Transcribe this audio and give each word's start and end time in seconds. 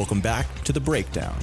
Welcome 0.00 0.22
back 0.22 0.62
to 0.64 0.72
The 0.72 0.80
Breakdown, 0.80 1.36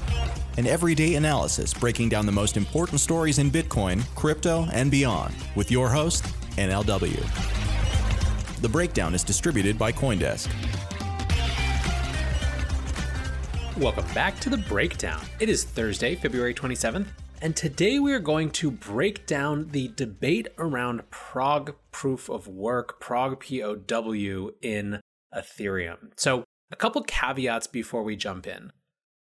an 0.57 0.65
everyday 0.65 1.13
analysis 1.13 1.75
breaking 1.75 2.09
down 2.09 2.25
the 2.25 2.31
most 2.31 2.57
important 2.57 2.99
stories 2.99 3.37
in 3.37 3.51
Bitcoin, 3.51 4.03
crypto, 4.15 4.67
and 4.73 4.89
beyond 4.89 5.35
with 5.53 5.69
your 5.69 5.89
host, 5.89 6.23
NLW. 6.55 7.21
The 8.59 8.67
Breakdown 8.67 9.13
is 9.13 9.23
distributed 9.23 9.77
by 9.77 9.91
Coindesk. 9.91 10.49
Welcome 13.77 14.11
back 14.15 14.39
to 14.39 14.49
the 14.49 14.57
breakdown. 14.57 15.21
It 15.39 15.49
is 15.49 15.63
Thursday, 15.63 16.15
February 16.15 16.55
27th, 16.55 17.05
and 17.43 17.55
today 17.55 17.99
we 17.99 18.11
are 18.11 18.19
going 18.19 18.49
to 18.53 18.71
break 18.71 19.27
down 19.27 19.67
the 19.69 19.89
debate 19.89 20.47
around 20.57 21.07
Prog 21.11 21.75
proof 21.91 22.27
of 22.27 22.47
work, 22.47 22.99
Prog 22.99 23.39
POW 23.39 24.49
in 24.63 24.99
Ethereum. 25.31 25.97
So, 26.15 26.43
a 26.71 26.75
couple 26.75 27.01
caveats 27.03 27.67
before 27.67 28.03
we 28.03 28.15
jump 28.15 28.47
in. 28.47 28.71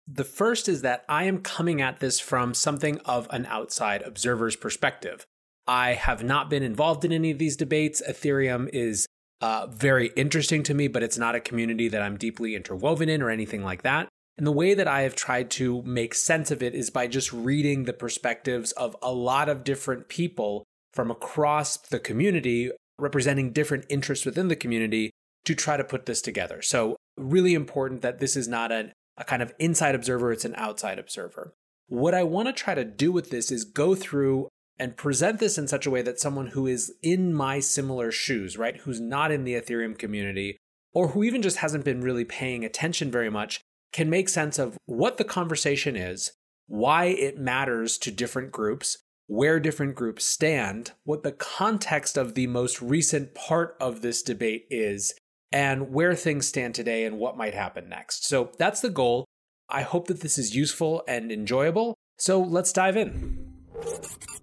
The 0.08 0.25
first 0.25 0.69
is 0.69 0.83
that 0.83 1.05
I 1.08 1.25
am 1.25 1.41
coming 1.41 1.83
at 1.83 2.00
this 2.00 2.20
from 2.20 2.55
something 2.55 2.98
of 3.05 3.27
an 3.30 3.47
outside 3.47 4.03
observer's 4.03 4.56
perspective. 4.56 5.27
I 5.66 5.94
have 5.94 6.22
not 6.22 6.48
been 6.48 6.62
involved 6.62 7.05
in 7.05 7.12
any 7.12 7.33
of 7.33 7.38
these 7.38 7.56
debates. 7.56 8.00
Ethereum 8.08 8.69
is 8.72 9.06
uh, 9.41 9.66
very 9.66 10.08
interesting 10.16 10.62
to 10.64 10.75
me, 10.75 10.86
but 10.86 11.03
it's 11.03 11.19
not 11.19 11.34
a 11.34 11.41
community 11.41 11.88
that 11.88 12.03
I'm 12.03 12.16
deeply 12.16 12.55
interwoven 12.55 13.08
in 13.08 13.20
or 13.20 13.30
anything 13.30 13.64
like 13.64 13.83
that. 13.83 14.08
And 14.38 14.47
the 14.47 14.53
way 14.53 14.75
that 14.75 14.86
I 14.86 15.03
have 15.03 15.16
tried 15.16 15.50
to 15.53 15.83
make 15.83 16.14
sense 16.14 16.50
of 16.50 16.62
it 16.62 16.75
is 16.75 16.91
by 16.91 17.06
just 17.06 17.33
reading 17.33 17.84
the 17.84 17.92
perspectives 17.92 18.72
of 18.72 18.97
a 19.03 19.12
lot 19.12 19.48
of 19.48 19.64
different 19.64 20.08
people 20.08 20.64
from 20.92 21.10
across 21.10 21.77
the 21.77 21.98
community, 21.98 22.70
representing 22.98 23.53
different 23.53 23.86
interests 23.88 24.27
within 24.27 24.48
the 24.48 24.56
community 24.56 25.10
to 25.47 25.55
try 25.55 25.77
to 25.77 25.84
put 25.84 26.06
this 26.06 26.20
together. 26.20 26.60
So, 26.60 26.97
really 27.17 27.55
important 27.55 28.03
that 28.03 28.20
this 28.20 28.36
is 28.36 28.48
not 28.48 28.72
a, 28.72 28.92
a 29.17 29.25
kind 29.25 29.42
of 29.42 29.53
inside 29.59 29.95
observer, 29.95 30.33
it's 30.33 30.45
an 30.45 30.55
outside 30.56 30.98
observer. 30.98 31.55
What 31.89 32.14
I 32.14 32.22
want 32.22 32.48
to 32.48 32.53
try 32.53 32.75
to 32.75 32.84
do 32.84 33.12
with 33.12 33.31
this 33.31 33.50
is 33.50 33.65
go 33.65 33.94
through 33.94 34.49
and 34.78 34.97
present 34.97 35.38
this 35.38 35.56
in 35.56 35.69
such 35.69 35.87
a 35.87 35.91
way 35.91 36.03
that 36.03 36.21
someone 36.21 36.49
who 36.49 36.66
is 36.66 36.93
in 37.03 37.32
my 37.32 37.60
similar 37.60 38.10
shoes, 38.10 38.59
right, 38.59 38.76
who's 38.78 39.00
not 39.00 39.31
in 39.31 39.44
the 39.44 39.55
Ethereum 39.55 39.97
community, 39.97 40.56
or 40.93 41.09
who 41.09 41.25
even 41.25 41.43
just 41.43 41.59
hasn't 41.59 41.84
been 41.84 42.00
really 42.00 42.25
paying 42.25 42.65
attention 42.65 43.10
very 43.10 43.31
much, 43.31 43.60
can 43.93 44.10
make 44.10 44.28
sense 44.28 44.59
of 44.59 44.76
what 44.84 45.16
the 45.16 45.25
conversation 45.25 45.97
is, 45.97 46.32
why 46.66 47.06
it 47.06 47.38
matters 47.38 47.97
to 47.99 48.10
different 48.10 48.53
groups, 48.53 48.99
where 49.26 49.59
different 49.59 49.94
groups 49.94 50.25
stand, 50.25 50.93
what 51.05 51.22
the 51.22 51.32
context 51.32 52.16
of 52.16 52.34
the 52.34 52.47
most 52.47 52.82
recent 52.82 53.34
part 53.34 53.76
of 53.81 54.03
this 54.03 54.22
debate 54.22 54.66
is, 54.71 55.15
and 55.56 55.91
where 55.91 56.15
things 56.15 56.47
stand 56.47 56.75
today 56.75 57.06
and 57.06 57.19
what 57.19 57.39
might 57.39 57.55
happen 57.55 57.89
next. 57.89 58.27
So 58.27 58.50
that's 58.59 58.83
the 58.83 58.91
goal. 58.91 59.25
I 59.71 59.81
hope 59.81 60.06
that 60.09 60.21
this 60.21 60.37
is 60.37 60.55
useful 60.55 61.03
and 61.09 61.33
enjoyable. 61.33 61.94
So 62.19 62.43
let's 62.43 62.75
dive 62.75 62.94
in. 62.99 63.55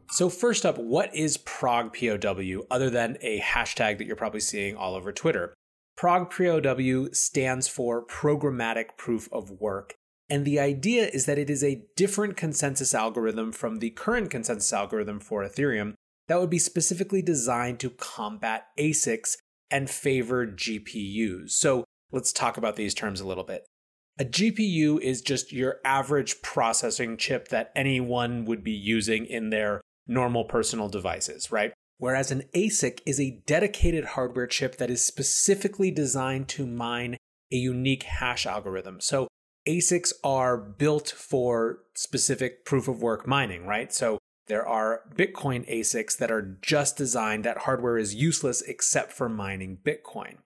So, 0.10 0.28
first 0.30 0.66
up, 0.66 0.80
what 0.80 1.16
is 1.16 1.38
PROG 1.38 1.96
POW 1.96 2.64
other 2.72 2.90
than 2.90 3.18
a 3.22 3.40
hashtag 3.42 3.98
that 3.98 4.06
you're 4.06 4.16
probably 4.16 4.40
seeing 4.40 4.76
all 4.76 4.96
over 4.96 5.12
Twitter? 5.12 5.54
PROG 5.98 6.32
POW 6.32 7.10
stands 7.14 7.68
for 7.68 8.06
Programmatic 8.06 8.98
Proof 8.98 9.30
of 9.32 9.52
Work. 9.52 9.94
And 10.30 10.46
the 10.46 10.60
idea 10.60 11.08
is 11.08 11.28
that 11.28 11.38
it 11.38 11.50
is 11.50 11.64
a 11.64 11.84
different 11.96 12.38
consensus 12.38 12.96
algorithm 12.96 13.52
from 13.52 13.80
the 13.80 13.92
current 13.92 14.32
consensus 14.32 14.74
algorithm 14.74 15.20
for 15.20 15.44
Ethereum 15.44 15.94
that 16.28 16.40
would 16.40 16.50
be 16.50 16.60
specifically 16.60 17.22
designed 17.22 17.80
to 17.82 17.92
combat 17.92 18.66
ASICs 18.80 19.36
and 19.74 19.90
favored 19.90 20.58
GPUs. 20.58 21.52
So 21.52 21.84
let's 22.14 22.32
talk 22.32 22.56
about 22.56 22.78
these 22.78 22.94
terms 22.94 23.20
a 23.20 23.28
little 23.28 23.44
bit. 23.44 23.66
A 24.18 24.24
GPU 24.24 25.02
is 25.02 25.22
just 25.22 25.52
your 25.52 25.80
average 25.84 26.42
processing 26.42 27.18
chip 27.18 27.50
that 27.50 27.72
anyone 27.76 28.46
would 28.46 28.64
be 28.64 28.72
using 28.72 29.26
in 29.26 29.50
their 29.50 29.82
normal 30.08 30.46
personal 30.46 30.88
devices, 30.88 31.52
right? 31.52 31.74
whereas 32.04 32.32
an 32.32 32.44
ASIC 32.54 33.00
is 33.06 33.18
a 33.18 33.42
dedicated 33.46 34.04
hardware 34.04 34.46
chip 34.46 34.76
that 34.76 34.90
is 34.90 35.06
specifically 35.06 35.90
designed 35.90 36.50
to 36.50 36.68
mine 36.68 37.16
a 37.50 37.56
unique 37.56 38.04
hash 38.04 38.46
algorithm. 38.46 39.00
So 39.00 39.30
ASICs 39.66 40.12
are 40.22 40.58
built 40.58 41.14
for 41.16 41.80
specific 41.96 42.66
proof 42.66 42.90
of 42.90 43.02
work 43.02 43.26
mining, 43.26 43.66
right? 43.66 43.94
So 43.94 44.18
there 44.48 44.68
are 44.68 45.02
Bitcoin 45.16 45.70
ASICs 45.70 46.18
that 46.18 46.32
are 46.32 46.58
just 46.62 46.98
designed, 46.98 47.44
that 47.46 47.60
hardware 47.60 47.98
is 47.98 48.16
useless 48.16 48.62
except 48.62 49.14
for 49.14 49.30
mining 49.30 49.78
Bitcoin. 49.84 50.38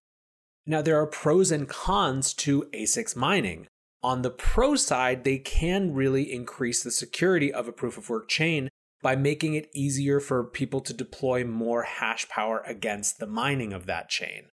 Now, 0.65 0.81
there 0.81 0.99
are 1.01 1.07
pros 1.07 1.51
and 1.51 1.67
cons 1.67 2.33
to 2.35 2.69
ASICs 2.73 3.15
mining. 3.15 3.67
On 4.03 4.21
the 4.21 4.29
pro 4.29 4.75
side, 4.75 5.23
they 5.23 5.39
can 5.39 5.93
really 5.93 6.31
increase 6.31 6.83
the 6.83 6.91
security 6.91 7.51
of 7.51 7.67
a 7.67 7.71
proof 7.71 7.97
of 7.97 8.09
work 8.09 8.27
chain 8.27 8.69
by 9.01 9.15
making 9.15 9.53
it 9.53 9.69
easier 9.73 10.19
for 10.19 10.43
people 10.43 10.81
to 10.81 10.93
deploy 10.93 11.43
more 11.43 11.83
hash 11.83 12.27
power 12.29 12.63
against 12.65 13.19
the 13.19 13.27
mining 13.27 13.73
of 13.73 13.85
that 13.85 14.09
chain. 14.09 14.47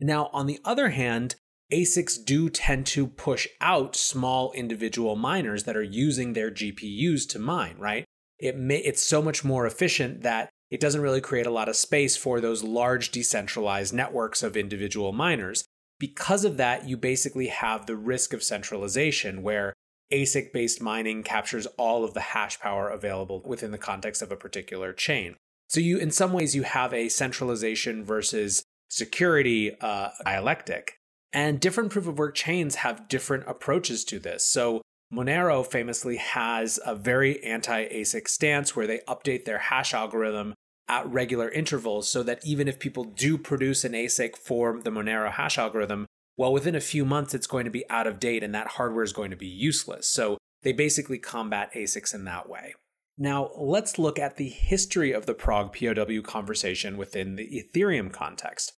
Now, 0.00 0.30
on 0.32 0.46
the 0.46 0.60
other 0.64 0.90
hand, 0.90 1.36
ASICs 1.72 2.24
do 2.24 2.48
tend 2.48 2.86
to 2.86 3.06
push 3.06 3.46
out 3.60 3.94
small 3.94 4.52
individual 4.52 5.14
miners 5.14 5.64
that 5.64 5.76
are 5.76 5.82
using 5.82 6.32
their 6.32 6.50
GPUs 6.50 7.28
to 7.28 7.38
mine, 7.38 7.76
right? 7.78 8.04
It 8.40 8.56
may, 8.56 8.78
it's 8.78 9.02
so 9.02 9.20
much 9.20 9.44
more 9.44 9.66
efficient 9.66 10.22
that 10.22 10.50
it 10.70 10.80
doesn't 10.80 11.00
really 11.00 11.20
create 11.20 11.46
a 11.46 11.50
lot 11.50 11.68
of 11.68 11.76
space 11.76 12.16
for 12.16 12.40
those 12.40 12.62
large 12.62 13.10
decentralized 13.10 13.92
networks 13.92 14.42
of 14.42 14.56
individual 14.56 15.12
miners. 15.12 15.64
Because 15.98 16.44
of 16.44 16.56
that, 16.56 16.88
you 16.88 16.96
basically 16.96 17.48
have 17.48 17.86
the 17.86 17.96
risk 17.96 18.32
of 18.32 18.42
centralization 18.42 19.42
where 19.42 19.74
ASIC 20.12 20.52
based 20.52 20.80
mining 20.80 21.22
captures 21.22 21.66
all 21.76 22.04
of 22.04 22.14
the 22.14 22.20
hash 22.20 22.58
power 22.58 22.88
available 22.88 23.42
within 23.44 23.70
the 23.70 23.78
context 23.78 24.22
of 24.22 24.32
a 24.32 24.36
particular 24.36 24.92
chain. 24.92 25.36
So 25.68 25.80
you, 25.80 25.98
in 25.98 26.10
some 26.10 26.32
ways, 26.32 26.56
you 26.56 26.62
have 26.62 26.92
a 26.92 27.08
centralization 27.08 28.04
versus 28.04 28.64
security 28.88 29.76
uh, 29.80 30.08
dialectic. 30.24 30.96
And 31.32 31.60
different 31.60 31.90
proof 31.90 32.08
of 32.08 32.18
work 32.18 32.34
chains 32.34 32.76
have 32.76 33.08
different 33.08 33.44
approaches 33.46 34.04
to 34.06 34.18
this. 34.18 34.44
So 34.44 34.82
Monero 35.12 35.66
famously 35.66 36.16
has 36.16 36.78
a 36.86 36.94
very 36.94 37.42
anti 37.42 37.86
ASIC 37.88 38.28
stance 38.28 38.76
where 38.76 38.86
they 38.86 39.00
update 39.08 39.44
their 39.44 39.58
hash 39.58 39.92
algorithm 39.92 40.54
at 40.88 41.06
regular 41.10 41.48
intervals 41.48 42.08
so 42.08 42.22
that 42.22 42.44
even 42.44 42.68
if 42.68 42.78
people 42.78 43.04
do 43.04 43.36
produce 43.36 43.84
an 43.84 43.92
ASIC 43.92 44.36
for 44.36 44.80
the 44.80 44.90
Monero 44.90 45.30
hash 45.30 45.58
algorithm, 45.58 46.06
well, 46.36 46.52
within 46.52 46.74
a 46.74 46.80
few 46.80 47.04
months, 47.04 47.34
it's 47.34 47.46
going 47.46 47.64
to 47.64 47.70
be 47.70 47.88
out 47.90 48.06
of 48.06 48.20
date 48.20 48.42
and 48.44 48.54
that 48.54 48.68
hardware 48.68 49.04
is 49.04 49.12
going 49.12 49.30
to 49.30 49.36
be 49.36 49.46
useless. 49.46 50.06
So 50.06 50.38
they 50.62 50.72
basically 50.72 51.18
combat 51.18 51.72
ASICs 51.74 52.14
in 52.14 52.24
that 52.24 52.48
way. 52.48 52.74
Now, 53.18 53.50
let's 53.56 53.98
look 53.98 54.18
at 54.18 54.36
the 54.36 54.48
history 54.48 55.12
of 55.12 55.26
the 55.26 55.34
Prog 55.34 55.76
POW 55.76 56.22
conversation 56.22 56.96
within 56.96 57.36
the 57.36 57.62
Ethereum 57.62 58.12
context. 58.12 58.72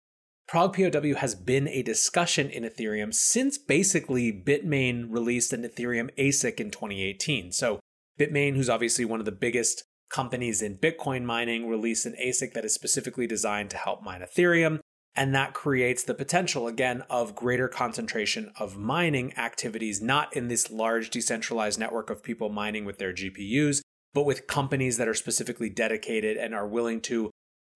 Prog 0.50 0.74
POW 0.74 1.14
has 1.14 1.36
been 1.36 1.68
a 1.68 1.80
discussion 1.80 2.50
in 2.50 2.64
Ethereum 2.64 3.14
since 3.14 3.56
basically 3.56 4.32
Bitmain 4.32 5.06
released 5.08 5.52
an 5.52 5.62
Ethereum 5.62 6.10
ASIC 6.18 6.58
in 6.58 6.72
2018. 6.72 7.52
So, 7.52 7.78
Bitmain, 8.18 8.56
who's 8.56 8.68
obviously 8.68 9.04
one 9.04 9.20
of 9.20 9.26
the 9.26 9.30
biggest 9.30 9.84
companies 10.08 10.60
in 10.60 10.76
Bitcoin 10.76 11.22
mining, 11.22 11.68
released 11.68 12.04
an 12.04 12.16
ASIC 12.20 12.52
that 12.54 12.64
is 12.64 12.74
specifically 12.74 13.28
designed 13.28 13.70
to 13.70 13.76
help 13.76 14.02
mine 14.02 14.22
Ethereum. 14.22 14.80
And 15.14 15.32
that 15.36 15.54
creates 15.54 16.02
the 16.02 16.14
potential, 16.14 16.66
again, 16.66 17.04
of 17.08 17.36
greater 17.36 17.68
concentration 17.68 18.50
of 18.58 18.76
mining 18.76 19.38
activities, 19.38 20.02
not 20.02 20.36
in 20.36 20.48
this 20.48 20.68
large 20.68 21.10
decentralized 21.10 21.78
network 21.78 22.10
of 22.10 22.24
people 22.24 22.48
mining 22.48 22.84
with 22.84 22.98
their 22.98 23.12
GPUs, 23.12 23.82
but 24.12 24.26
with 24.26 24.48
companies 24.48 24.96
that 24.96 25.06
are 25.06 25.14
specifically 25.14 25.70
dedicated 25.70 26.36
and 26.36 26.56
are 26.56 26.66
willing 26.66 27.00
to 27.02 27.30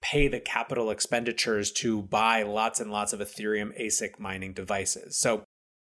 pay 0.05 0.29
the 0.29 0.41
capital 0.41 0.91
expenditures 0.91 1.73
to 1.73 2.03
buy 2.03 2.43
lots 2.43 2.79
and 2.79 2.91
lots 2.91 3.13
of 3.13 3.21
Ethereum 3.21 3.79
ASIC 3.81 4.19
mining 4.19 4.53
devices. 4.53 5.19
So 5.19 5.45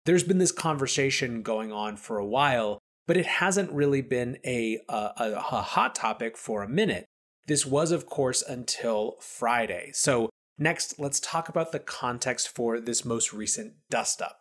there's 0.06 0.24
been 0.24 0.38
this 0.38 0.52
conversation 0.52 1.42
going 1.42 1.72
on 1.72 1.98
for 1.98 2.18
a 2.18 2.26
while, 2.26 2.80
but 3.08 3.18
it 3.18 3.26
hasn't 3.26 3.72
really 3.72 4.02
been 4.02 4.38
a, 4.46 4.80
a, 4.88 5.12
a 5.18 5.62
hot 5.62 5.96
topic 5.96 6.38
for 6.38 6.62
a 6.62 6.70
minute. 6.70 7.06
This 7.48 7.66
was, 7.66 7.92
of 7.92 8.06
course, 8.06 8.42
until 8.42 9.16
Friday. 9.20 9.92
So 9.94 10.30
Next, 10.58 11.00
let's 11.00 11.20
talk 11.20 11.50
about 11.50 11.72
the 11.72 11.80
context 11.80 12.48
for 12.56 12.80
this 12.80 13.04
most 13.04 13.34
recent 13.34 13.74
dust 13.90 14.22
up. 14.22 14.40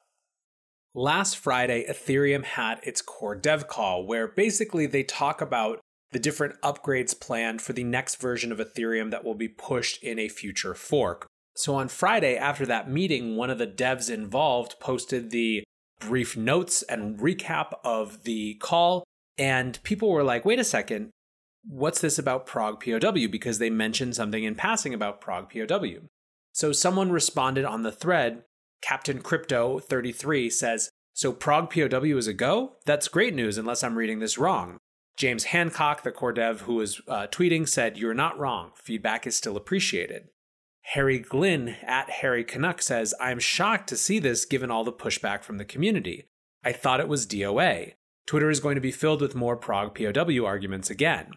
Last 0.95 1.37
Friday, 1.37 1.85
Ethereum 1.89 2.45
had 2.45 2.79
its 2.85 3.03
core 3.03 3.35
dev 3.35 3.67
call, 3.67 4.07
where 4.07 4.29
basically 4.29 4.87
they 4.87 5.03
talk 5.03 5.41
about 5.41 5.81
the 6.15 6.21
different 6.21 6.59
upgrades 6.63 7.19
planned 7.19 7.61
for 7.61 7.73
the 7.73 7.83
next 7.83 8.21
version 8.21 8.53
of 8.53 8.59
Ethereum 8.59 9.11
that 9.11 9.25
will 9.25 9.35
be 9.35 9.49
pushed 9.49 10.01
in 10.03 10.17
a 10.19 10.29
future 10.29 10.73
fork. 10.73 11.27
So 11.57 11.75
on 11.75 11.89
Friday, 11.89 12.37
after 12.37 12.65
that 12.67 12.89
meeting, 12.89 13.37
one 13.37 13.51
of 13.51 13.59
the 13.59 13.67
devs 13.67 14.09
involved 14.09 14.77
posted 14.79 15.31
the 15.31 15.65
brief 15.99 16.37
notes 16.37 16.83
and 16.83 17.19
recap 17.19 17.73
of 17.83 18.23
the 18.23 18.55
call. 18.55 19.03
And 19.37 19.83
people 19.83 20.09
were 20.09 20.23
like, 20.23 20.45
wait 20.45 20.61
a 20.61 20.65
second, 20.65 21.11
what's 21.67 22.01
this 22.01 22.17
about 22.17 22.47
Prog 22.47 22.85
POW? 22.85 23.27
Because 23.29 23.59
they 23.59 23.71
mentioned 23.71 24.15
something 24.15 24.45
in 24.45 24.55
passing 24.55 24.95
about 24.95 25.21
Prog 25.21 25.53
POW. 25.53 26.07
So 26.53 26.71
someone 26.71 27.11
responded 27.11 27.65
on 27.65 27.83
the 27.83 27.91
thread, 27.91 28.45
Captain 28.83 29.21
Crypto 29.21 29.81
33 29.81 30.49
says, 30.49 30.91
So 31.13 31.33
Prog 31.33 31.71
POW 31.71 32.17
is 32.17 32.29
a 32.29 32.35
go? 32.35 32.75
That's 32.87 33.09
great 33.09 33.35
news, 33.35 33.59
unless 33.59 33.83
I'm 33.83 33.99
reading 33.99 34.21
this 34.21 34.39
wrong. 34.39 34.79
James 35.17 35.45
Hancock, 35.45 36.03
the 36.03 36.11
core 36.11 36.33
dev 36.33 36.63
who 36.63 36.75
was 36.75 37.01
uh, 37.07 37.27
tweeting, 37.29 37.69
said, 37.69 37.97
You're 37.97 38.15
not 38.15 38.39
wrong. 38.39 38.73
Feedback 38.75 39.27
is 39.27 39.37
still 39.37 39.57
appreciated. 39.57 40.29
Harry 40.89 41.19
Glynn 41.19 41.77
at 41.83 42.11
Harry 42.11 42.45
Canuck 42.45 42.83
says, 42.83 43.15
I'm 43.21 43.39
shocked 43.39 43.89
to 43.89 43.97
see 43.97 44.19
this 44.19 44.45
given 44.45 44.71
all 44.71 44.85
the 44.85 44.93
pushback 44.93 45.43
from 45.43 45.57
the 45.57 45.65
community. 45.65 46.29
I 46.63 46.73
thought 46.73 47.01
it 47.01 47.09
was 47.09 47.27
DOA. 47.27 47.95
Twitter 48.27 48.51
is 48.51 48.61
going 48.61 48.75
to 48.75 48.81
be 48.81 48.91
filled 48.91 49.21
with 49.21 49.35
more 49.35 49.57
Prog 49.57 49.95
POW 49.95 50.45
arguments 50.45 50.91
again. 50.91 51.33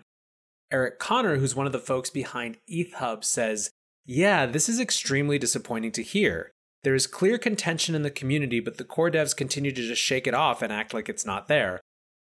Eric 0.71 0.99
Conner, 0.99 1.37
who's 1.37 1.55
one 1.55 1.65
of 1.65 1.71
the 1.71 1.79
folks 1.79 2.09
behind 2.09 2.57
ETHHub, 2.69 3.23
says, 3.23 3.71
Yeah, 4.05 4.45
this 4.45 4.67
is 4.67 4.79
extremely 4.79 5.37
disappointing 5.37 5.93
to 5.93 6.03
hear. 6.03 6.51
There 6.83 6.95
is 6.95 7.07
clear 7.07 7.37
contention 7.37 7.95
in 7.95 8.03
the 8.03 8.11
community, 8.11 8.59
but 8.59 8.77
the 8.77 8.83
core 8.83 9.11
devs 9.11 9.35
continue 9.35 9.71
to 9.71 9.81
just 9.81 10.01
shake 10.01 10.27
it 10.27 10.33
off 10.33 10.61
and 10.61 10.71
act 10.71 10.93
like 10.93 11.09
it's 11.09 11.25
not 11.25 11.47
there. 11.47 11.79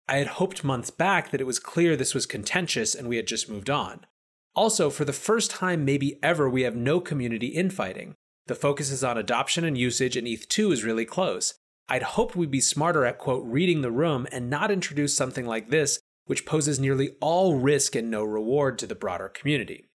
I 0.09 0.17
had 0.17 0.27
hoped 0.27 0.65
months 0.65 0.91
back 0.91 1.31
that 1.31 1.41
it 1.41 1.47
was 1.47 1.59
clear 1.59 1.97
this 1.97 2.15
was 2.15 2.27
contentious 2.27 2.95
and 2.95 3.09
we 3.09 3.17
had 3.17 3.27
just 3.27 3.49
moved 3.49 3.71
on. 3.71 4.07
Also, 4.55 4.91
for 4.91 5.05
the 5.05 5.13
first 5.13 5.51
time, 5.51 5.85
maybe 5.85 6.19
ever, 6.23 6.49
we 6.49 6.63
have 6.63 6.77
no 6.77 7.01
community 7.01 7.49
infighting. 7.49 8.15
The 8.47 8.55
focus 8.55 8.91
is 8.91 9.03
on 9.03 9.19
adoption 9.19 9.65
and 9.65 9.77
usage, 9.77 10.17
and 10.17 10.27
ETH2 10.27 10.73
is 10.73 10.85
really 10.85 11.07
close. 11.07 11.55
I'd 11.89 12.03
hoped 12.03 12.37
we'd 12.37 12.51
be 12.51 12.61
smarter 12.61 13.05
at, 13.05 13.19
quote, 13.19 13.43
reading 13.45 13.81
the 13.81 13.91
room 13.91 14.27
and 14.31 14.51
not 14.51 14.71
introduce 14.71 15.17
something 15.17 15.47
like 15.47 15.71
this 15.71 15.99
which 16.27 16.47
poses 16.47 16.81
nearly 16.81 17.11
all 17.21 17.57
risk 17.57 17.95
and 17.95 18.11
no 18.11 18.25
reward 18.25 18.79
to 18.79 18.87
the 18.87 18.95
broader 18.95 19.29
community. 19.29 19.87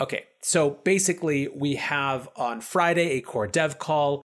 Okay, 0.00 0.24
so 0.42 0.70
basically, 0.84 1.48
we 1.48 1.74
have 1.76 2.28
on 2.36 2.60
Friday 2.60 3.12
a 3.12 3.20
core 3.20 3.46
dev 3.46 3.78
call. 3.78 4.22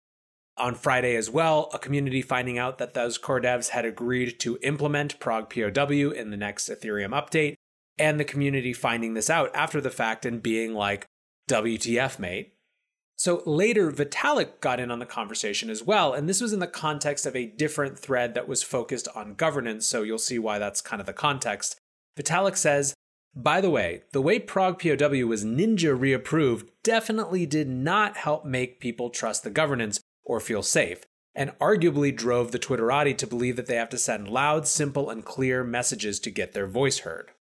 On 0.59 0.75
Friday 0.75 1.17
as 1.17 1.31
well, 1.31 1.71
a 1.73 1.79
community 1.79 2.21
finding 2.21 2.59
out 2.59 2.79
that 2.79 2.95
those 2.95 3.17
core 3.19 3.41
devs 3.41 3.69
had 3.69 3.85
agreed 3.85 4.41
to 4.41 4.59
implement 4.63 5.21
Prog 5.21 5.49
POW 5.49 6.11
in 6.11 6.31
the 6.31 6.37
next 6.37 6.69
Ethereum 6.69 7.11
update, 7.11 7.55
and 7.99 8.19
the 8.19 8.25
community 8.25 8.73
finding 8.73 9.15
this 9.15 9.31
out 9.31 9.55
after 9.55 9.81
the 9.81 9.91
fact 9.91 10.27
and 10.27 10.43
being 10.43 10.75
like, 10.75 11.07
WTF, 11.49 12.19
mate, 12.19 12.59
so 13.19 13.43
later, 13.45 13.91
Vitalik 13.91 14.61
got 14.61 14.79
in 14.79 14.93
on 14.93 15.01
the 15.01 15.07
conversation 15.07 15.71
as 15.71 15.83
well, 15.83 16.13
and 16.13 16.29
this 16.29 16.41
was 16.41 16.53
in 16.53 16.61
the 16.61 16.69
context 16.69 17.27
of 17.27 17.35
a 17.35 17.47
different 17.47 17.99
thread 17.99 18.35
that 18.35 18.47
was 18.47 18.63
focused 18.63 19.09
on 19.13 19.35
governance, 19.35 19.89
so 19.89 20.05
you'll 20.05 20.19
see 20.19 20.39
why 20.39 20.61
that's 20.61 20.81
kind 20.81 21.01
of 21.01 21.07
the 21.07 21.13
context. 21.13 21.77
Vitalik 22.17 22.57
says, 22.57 22.95
by 23.35 23.61
the 23.61 23.71
way, 23.71 24.03
the 24.13 24.23
way 24.23 24.39
Prog 24.39 24.81
POW 24.81 25.27
was 25.27 25.45
ninja 25.45 25.99
reapproved 25.99 26.69
definitely 26.85 27.45
did 27.45 27.69
not 27.69 28.17
help 28.17 28.45
make 28.45 28.79
people 28.79 29.11
trust 29.11 29.43
the 29.43 29.51
governance 29.51 29.99
or 30.29 30.39
feel 30.39 30.63
safe, 30.63 31.03
and 31.35 31.59
arguably 31.59 32.15
drove 32.15 32.53
the 32.53 32.59
Twitterati 32.59 33.17
to 33.19 33.27
believe 33.27 33.57
that 33.57 33.67
they 33.67 33.77
have 33.77 33.89
to 33.89 33.99
send 33.99 34.29
loud, 34.29 34.69
simple, 34.69 35.11
and 35.11 35.25
clear 35.25 35.65
messages 35.65 36.21
to 36.21 36.31
get 36.31 36.53
their 36.53 36.69
voice 36.69 37.01
heard. 37.01 37.33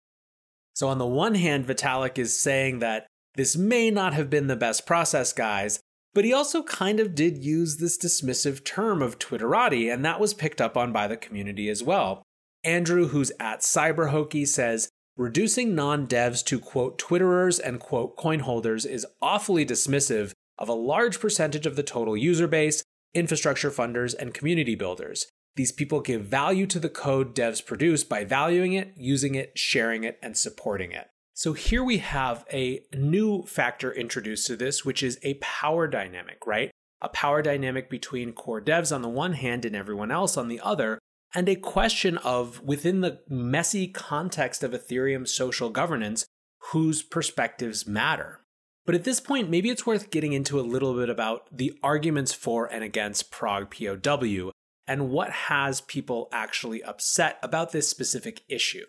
So, 0.73 0.87
on 0.87 0.97
the 0.97 1.05
one 1.05 1.35
hand, 1.35 1.67
Vitalik 1.67 2.17
is 2.17 2.39
saying 2.39 2.79
that 2.79 3.07
this 3.35 3.55
may 3.55 3.91
not 3.91 4.13
have 4.13 4.29
been 4.29 4.47
the 4.47 4.55
best 4.55 4.85
process, 4.85 5.33
guys, 5.33 5.79
but 6.13 6.25
he 6.25 6.33
also 6.33 6.63
kind 6.63 6.99
of 6.99 7.13
did 7.13 7.43
use 7.43 7.77
this 7.77 7.97
dismissive 7.97 8.63
term 8.63 9.01
of 9.03 9.19
Twitterati, 9.19 9.93
and 9.93 10.03
that 10.03 10.19
was 10.19 10.33
picked 10.33 10.61
up 10.61 10.75
on 10.75 10.91
by 10.91 11.07
the 11.07 11.17
community 11.17 11.69
as 11.69 11.83
well. 11.83 12.23
Andrew, 12.63 13.09
who's 13.09 13.31
at 13.39 13.59
CyberHokey, 13.59 14.47
says, 14.47 14.89
reducing 15.15 15.75
non 15.75 16.07
devs 16.07 16.43
to 16.45 16.59
quote 16.59 16.97
Twitterers 16.99 17.59
and 17.63 17.79
quote 17.79 18.15
coin 18.17 18.39
holders 18.39 18.85
is 18.85 19.05
awfully 19.21 19.65
dismissive 19.65 20.31
of 20.57 20.69
a 20.69 20.73
large 20.73 21.19
percentage 21.19 21.65
of 21.65 21.75
the 21.75 21.83
total 21.83 22.17
user 22.17 22.47
base, 22.47 22.83
infrastructure 23.13 23.71
funders, 23.71 24.15
and 24.17 24.33
community 24.33 24.75
builders. 24.75 25.27
These 25.55 25.71
people 25.71 26.01
give 26.01 26.21
value 26.21 26.67
to 26.67 26.79
the 26.79 26.89
code 26.89 27.35
devs 27.35 27.65
produce 27.65 28.03
by 28.03 28.23
valuing 28.23 28.73
it, 28.73 28.93
using 28.95 29.35
it, 29.35 29.57
sharing 29.57 30.03
it, 30.03 30.19
and 30.21 30.37
supporting 30.37 30.91
it. 30.91 31.07
So 31.33 31.53
here 31.53 31.83
we 31.83 31.99
have 31.99 32.45
a 32.51 32.81
new 32.95 33.43
factor 33.43 33.91
introduced 33.91 34.47
to 34.47 34.55
this, 34.55 34.83
which 34.83 35.03
is 35.03 35.19
a 35.23 35.35
power 35.35 35.87
dynamic, 35.87 36.45
right? 36.47 36.71
A 37.01 37.09
power 37.09 37.41
dynamic 37.41 37.89
between 37.89 38.33
core 38.33 38.61
devs 38.61 38.93
on 38.93 39.03
the 39.03 39.09
one 39.09 39.33
hand 39.33 39.65
and 39.65 39.75
everyone 39.75 40.11
else 40.11 40.37
on 40.37 40.47
the 40.47 40.59
other, 40.61 40.99
and 41.35 41.47
a 41.47 41.55
question 41.55 42.17
of 42.19 42.61
within 42.61 43.01
the 43.01 43.19
messy 43.27 43.87
context 43.87 44.63
of 44.63 44.71
Ethereum 44.71 45.27
social 45.27 45.69
governance, 45.69 46.25
whose 46.71 47.03
perspectives 47.03 47.85
matter. 47.85 48.41
But 48.87 48.95
at 48.95 49.03
this 49.03 49.19
point, 49.19 49.49
maybe 49.49 49.69
it's 49.69 49.85
worth 49.85 50.11
getting 50.11 50.31
into 50.31 50.59
a 50.59 50.61
little 50.61 50.95
bit 50.95 51.09
about 51.09 51.45
the 51.51 51.77
arguments 51.83 52.31
for 52.31 52.65
and 52.65 52.85
against 52.85 53.31
Prog 53.31 53.69
POW 53.69 54.51
and 54.87 55.09
what 55.09 55.29
has 55.29 55.81
people 55.81 56.29
actually 56.31 56.81
upset 56.81 57.37
about 57.43 57.73
this 57.73 57.89
specific 57.89 58.43
issue. 58.47 58.85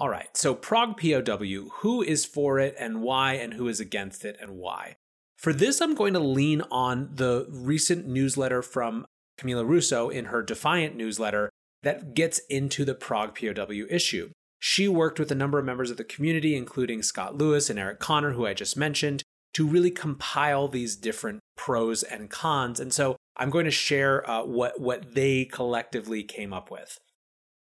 All 0.00 0.08
right, 0.08 0.36
so 0.36 0.52
Prog 0.52 1.00
POW, 1.00 1.68
who 1.74 2.02
is 2.02 2.24
for 2.24 2.58
it 2.58 2.74
and 2.76 3.00
why, 3.00 3.34
and 3.34 3.54
who 3.54 3.68
is 3.68 3.78
against 3.78 4.24
it 4.24 4.36
and 4.40 4.56
why? 4.56 4.96
For 5.36 5.52
this, 5.52 5.80
I'm 5.80 5.94
going 5.94 6.14
to 6.14 6.20
lean 6.20 6.62
on 6.62 7.10
the 7.14 7.46
recent 7.48 8.04
newsletter 8.04 8.62
from 8.62 9.06
Camila 9.40 9.64
Russo 9.64 10.08
in 10.08 10.26
her 10.26 10.42
Defiant 10.42 10.96
newsletter 10.96 11.50
that 11.84 12.14
gets 12.14 12.40
into 12.50 12.84
the 12.84 12.96
Prog 12.96 13.38
POW 13.38 13.86
issue. 13.88 14.30
She 14.58 14.88
worked 14.88 15.18
with 15.18 15.30
a 15.30 15.36
number 15.36 15.58
of 15.58 15.64
members 15.64 15.90
of 15.90 15.96
the 15.96 16.04
community, 16.04 16.56
including 16.56 17.02
Scott 17.02 17.36
Lewis 17.36 17.70
and 17.70 17.78
Eric 17.78 18.00
Conner, 18.00 18.32
who 18.32 18.46
I 18.46 18.54
just 18.54 18.76
mentioned, 18.76 19.22
to 19.54 19.66
really 19.66 19.90
compile 19.90 20.68
these 20.68 20.96
different 20.96 21.40
pros 21.56 22.02
and 22.02 22.28
cons. 22.28 22.80
And 22.80 22.92
so 22.92 23.16
I'm 23.36 23.50
going 23.50 23.64
to 23.64 23.70
share 23.70 24.28
uh, 24.28 24.44
what, 24.44 24.80
what 24.80 25.14
they 25.14 25.44
collectively 25.44 26.22
came 26.22 26.52
up 26.52 26.70
with. 26.70 26.98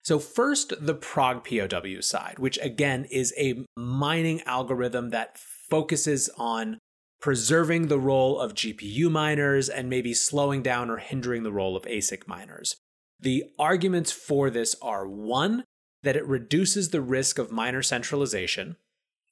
So, 0.02 0.20
first, 0.20 0.72
the 0.80 0.94
Prog 0.94 1.44
POW 1.44 2.00
side, 2.00 2.38
which 2.38 2.58
again 2.62 3.06
is 3.10 3.34
a 3.36 3.64
mining 3.76 4.40
algorithm 4.42 5.10
that 5.10 5.36
focuses 5.36 6.30
on 6.38 6.78
preserving 7.20 7.88
the 7.88 7.98
role 7.98 8.38
of 8.38 8.54
GPU 8.54 9.10
miners 9.10 9.68
and 9.68 9.90
maybe 9.90 10.14
slowing 10.14 10.62
down 10.62 10.90
or 10.90 10.98
hindering 10.98 11.42
the 11.42 11.52
role 11.52 11.76
of 11.76 11.82
ASIC 11.86 12.28
miners. 12.28 12.76
The 13.18 13.44
arguments 13.58 14.12
for 14.12 14.48
this 14.48 14.76
are 14.80 15.08
one, 15.08 15.64
that 16.06 16.16
it 16.16 16.24
reduces 16.24 16.90
the 16.90 17.00
risk 17.00 17.36
of 17.36 17.50
miner 17.50 17.82
centralization. 17.82 18.76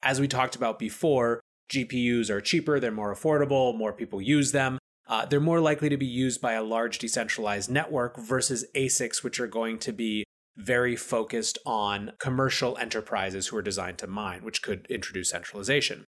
As 0.02 0.20
we 0.20 0.26
talked 0.26 0.56
about 0.56 0.76
before, 0.76 1.40
GPUs 1.72 2.30
are 2.30 2.40
cheaper, 2.40 2.80
they're 2.80 2.90
more 2.90 3.14
affordable, 3.14 3.78
more 3.78 3.92
people 3.92 4.20
use 4.20 4.50
them. 4.50 4.80
Uh, 5.06 5.24
they're 5.24 5.38
more 5.38 5.60
likely 5.60 5.88
to 5.88 5.96
be 5.96 6.04
used 6.04 6.40
by 6.40 6.54
a 6.54 6.64
large 6.64 6.98
decentralized 6.98 7.70
network 7.70 8.18
versus 8.18 8.66
ASICs, 8.74 9.22
which 9.22 9.38
are 9.38 9.46
going 9.46 9.78
to 9.78 9.92
be 9.92 10.24
very 10.56 10.96
focused 10.96 11.58
on 11.64 12.10
commercial 12.18 12.76
enterprises 12.78 13.46
who 13.46 13.56
are 13.56 13.62
designed 13.62 13.98
to 13.98 14.08
mine, 14.08 14.42
which 14.42 14.60
could 14.60 14.84
introduce 14.90 15.30
centralization. 15.30 16.04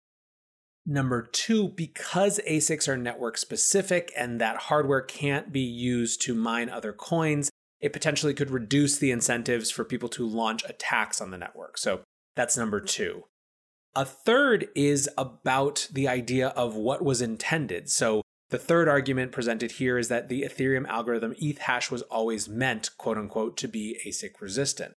Number 0.84 1.22
two, 1.22 1.68
because 1.68 2.40
ASICs 2.48 2.88
are 2.88 2.96
network 2.96 3.38
specific 3.38 4.12
and 4.16 4.40
that 4.40 4.56
hardware 4.62 5.00
can't 5.00 5.52
be 5.52 5.60
used 5.60 6.22
to 6.22 6.34
mine 6.34 6.68
other 6.70 6.92
coins, 6.92 7.50
it 7.80 7.92
potentially 7.92 8.34
could 8.34 8.50
reduce 8.50 8.98
the 8.98 9.10
incentives 9.10 9.70
for 9.70 9.84
people 9.84 10.08
to 10.10 10.26
launch 10.26 10.64
attacks 10.64 11.20
on 11.20 11.30
the 11.30 11.38
network. 11.38 11.78
So 11.78 12.00
that's 12.34 12.56
number 12.56 12.80
two. 12.80 13.24
A 13.94 14.04
third 14.04 14.68
is 14.74 15.08
about 15.16 15.88
the 15.92 16.06
idea 16.08 16.48
of 16.48 16.74
what 16.74 17.02
was 17.02 17.22
intended. 17.22 17.88
So 17.90 18.22
the 18.50 18.58
third 18.58 18.88
argument 18.88 19.32
presented 19.32 19.72
here 19.72 19.98
is 19.98 20.08
that 20.08 20.28
the 20.28 20.42
Ethereum 20.42 20.86
algorithm 20.86 21.34
Ethash 21.34 21.90
was 21.90 22.02
always 22.02 22.48
meant, 22.48 22.90
quote 22.96 23.18
unquote, 23.18 23.56
to 23.58 23.68
be 23.68 23.98
ASIC 24.06 24.40
resistant. 24.40 24.94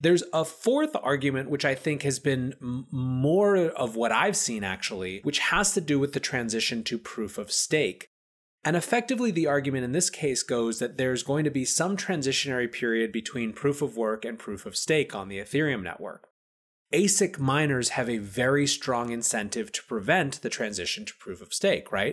There's 0.00 0.22
a 0.32 0.44
fourth 0.44 0.94
argument, 1.02 1.50
which 1.50 1.64
I 1.64 1.74
think 1.74 2.02
has 2.02 2.18
been 2.18 2.54
more 2.60 3.56
of 3.56 3.96
what 3.96 4.12
I've 4.12 4.36
seen 4.36 4.62
actually, 4.62 5.20
which 5.24 5.38
has 5.38 5.72
to 5.72 5.80
do 5.80 5.98
with 5.98 6.12
the 6.12 6.20
transition 6.20 6.84
to 6.84 6.98
proof 6.98 7.38
of 7.38 7.50
stake. 7.50 8.08
And 8.66 8.74
effectively, 8.74 9.30
the 9.30 9.46
argument 9.46 9.84
in 9.84 9.92
this 9.92 10.10
case 10.10 10.42
goes 10.42 10.80
that 10.80 10.98
there's 10.98 11.22
going 11.22 11.44
to 11.44 11.52
be 11.52 11.64
some 11.64 11.96
transitionary 11.96 12.70
period 12.70 13.12
between 13.12 13.52
proof 13.52 13.80
of 13.80 13.96
work 13.96 14.24
and 14.24 14.36
proof 14.36 14.66
of 14.66 14.76
stake 14.76 15.14
on 15.14 15.28
the 15.28 15.38
Ethereum 15.38 15.84
network. 15.84 16.26
ASIC 16.92 17.38
miners 17.38 17.90
have 17.90 18.10
a 18.10 18.18
very 18.18 18.66
strong 18.66 19.12
incentive 19.12 19.70
to 19.70 19.84
prevent 19.84 20.42
the 20.42 20.50
transition 20.50 21.04
to 21.04 21.14
proof 21.14 21.40
of 21.40 21.54
stake, 21.54 21.92
right? 21.92 22.12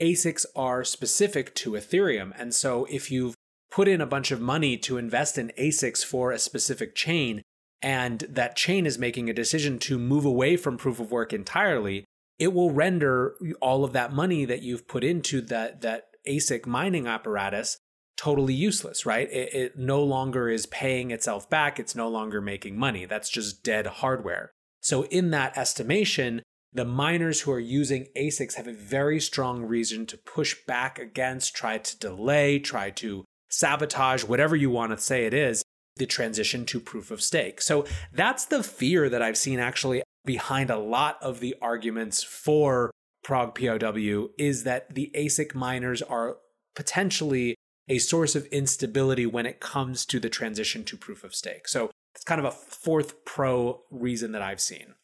ASICs 0.00 0.46
are 0.56 0.82
specific 0.82 1.54
to 1.56 1.72
Ethereum. 1.72 2.32
And 2.38 2.54
so 2.54 2.86
if 2.90 3.10
you've 3.10 3.34
put 3.70 3.86
in 3.86 4.00
a 4.00 4.06
bunch 4.06 4.30
of 4.30 4.40
money 4.40 4.78
to 4.78 4.96
invest 4.96 5.36
in 5.36 5.52
ASICs 5.58 6.02
for 6.02 6.32
a 6.32 6.38
specific 6.38 6.94
chain, 6.94 7.42
and 7.82 8.20
that 8.30 8.56
chain 8.56 8.86
is 8.86 8.98
making 8.98 9.28
a 9.28 9.34
decision 9.34 9.78
to 9.80 9.98
move 9.98 10.24
away 10.24 10.56
from 10.56 10.78
proof 10.78 11.00
of 11.00 11.10
work 11.10 11.34
entirely, 11.34 12.06
it 12.38 12.52
will 12.52 12.70
render 12.70 13.34
all 13.60 13.84
of 13.84 13.92
that 13.92 14.12
money 14.12 14.44
that 14.44 14.62
you've 14.62 14.88
put 14.88 15.04
into 15.04 15.40
that, 15.42 15.80
that 15.82 16.06
ASIC 16.26 16.66
mining 16.66 17.06
apparatus 17.06 17.78
totally 18.16 18.54
useless, 18.54 19.04
right? 19.04 19.28
It, 19.32 19.54
it 19.54 19.78
no 19.78 20.02
longer 20.02 20.48
is 20.48 20.66
paying 20.66 21.10
itself 21.10 21.50
back. 21.50 21.80
It's 21.80 21.96
no 21.96 22.08
longer 22.08 22.40
making 22.40 22.78
money. 22.78 23.04
That's 23.04 23.28
just 23.28 23.64
dead 23.64 23.86
hardware. 23.86 24.50
So, 24.80 25.04
in 25.04 25.30
that 25.30 25.56
estimation, 25.56 26.42
the 26.72 26.84
miners 26.84 27.40
who 27.42 27.52
are 27.52 27.60
using 27.60 28.06
ASICs 28.16 28.54
have 28.54 28.68
a 28.68 28.72
very 28.72 29.20
strong 29.20 29.62
reason 29.62 30.06
to 30.06 30.16
push 30.16 30.56
back 30.66 30.98
against, 30.98 31.54
try 31.54 31.78
to 31.78 31.98
delay, 31.98 32.58
try 32.58 32.90
to 32.90 33.24
sabotage, 33.50 34.24
whatever 34.24 34.56
you 34.56 34.70
want 34.70 34.92
to 34.92 34.98
say 34.98 35.26
it 35.26 35.34
is, 35.34 35.62
the 35.96 36.06
transition 36.06 36.64
to 36.66 36.80
proof 36.80 37.10
of 37.10 37.20
stake. 37.20 37.60
So 37.60 37.84
that's 38.12 38.46
the 38.46 38.62
fear 38.62 39.08
that 39.10 39.20
I've 39.20 39.36
seen 39.36 39.58
actually 39.58 40.02
behind 40.24 40.70
a 40.70 40.78
lot 40.78 41.18
of 41.22 41.40
the 41.40 41.54
arguments 41.60 42.22
for 42.22 42.90
Prog 43.22 43.54
POW 43.54 44.28
is 44.38 44.64
that 44.64 44.94
the 44.94 45.10
ASIC 45.14 45.54
miners 45.54 46.02
are 46.02 46.36
potentially 46.74 47.54
a 47.88 47.98
source 47.98 48.34
of 48.34 48.46
instability 48.46 49.26
when 49.26 49.46
it 49.46 49.60
comes 49.60 50.06
to 50.06 50.20
the 50.20 50.28
transition 50.28 50.84
to 50.84 50.96
proof 50.96 51.24
of 51.24 51.34
stake. 51.34 51.68
So 51.68 51.90
it's 52.14 52.24
kind 52.24 52.38
of 52.38 52.44
a 52.44 52.50
fourth 52.50 53.24
pro 53.24 53.82
reason 53.90 54.32
that 54.32 54.42
I've 54.42 54.60
seen. 54.60 54.94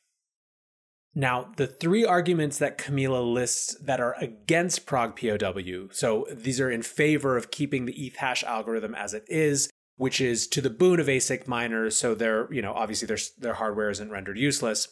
Now, 1.15 1.53
the 1.57 1.67
three 1.67 2.05
arguments 2.05 2.59
that 2.59 2.79
Camila 2.79 3.33
lists 3.33 3.77
that 3.83 4.01
are 4.01 4.15
against 4.21 4.87
prog 4.87 5.19
POW, 5.19 5.89
so 5.91 6.27
these 6.31 6.61
are 6.61 6.71
in 6.71 6.83
favor 6.83 7.37
of 7.37 7.51
keeping 7.51 7.87
the 7.87 7.93
Ethash 7.93 8.45
algorithm 8.45 8.95
as 8.95 9.15
it 9.15 9.25
is, 9.27 9.69
which 9.97 10.21
is 10.21 10.47
to 10.49 10.61
the 10.61 10.71
boon 10.71 11.01
of 11.01 11.09
ASIC 11.09 11.49
miners, 11.49 11.97
so 11.97 12.15
their, 12.15 12.53
you 12.53 12.63
know, 12.63 12.73
obviously 12.73 13.07
their, 13.07 13.19
their 13.37 13.55
hardware 13.55 13.91
isn't 13.91 14.11
rendered 14.11 14.39
useless. 14.39 14.89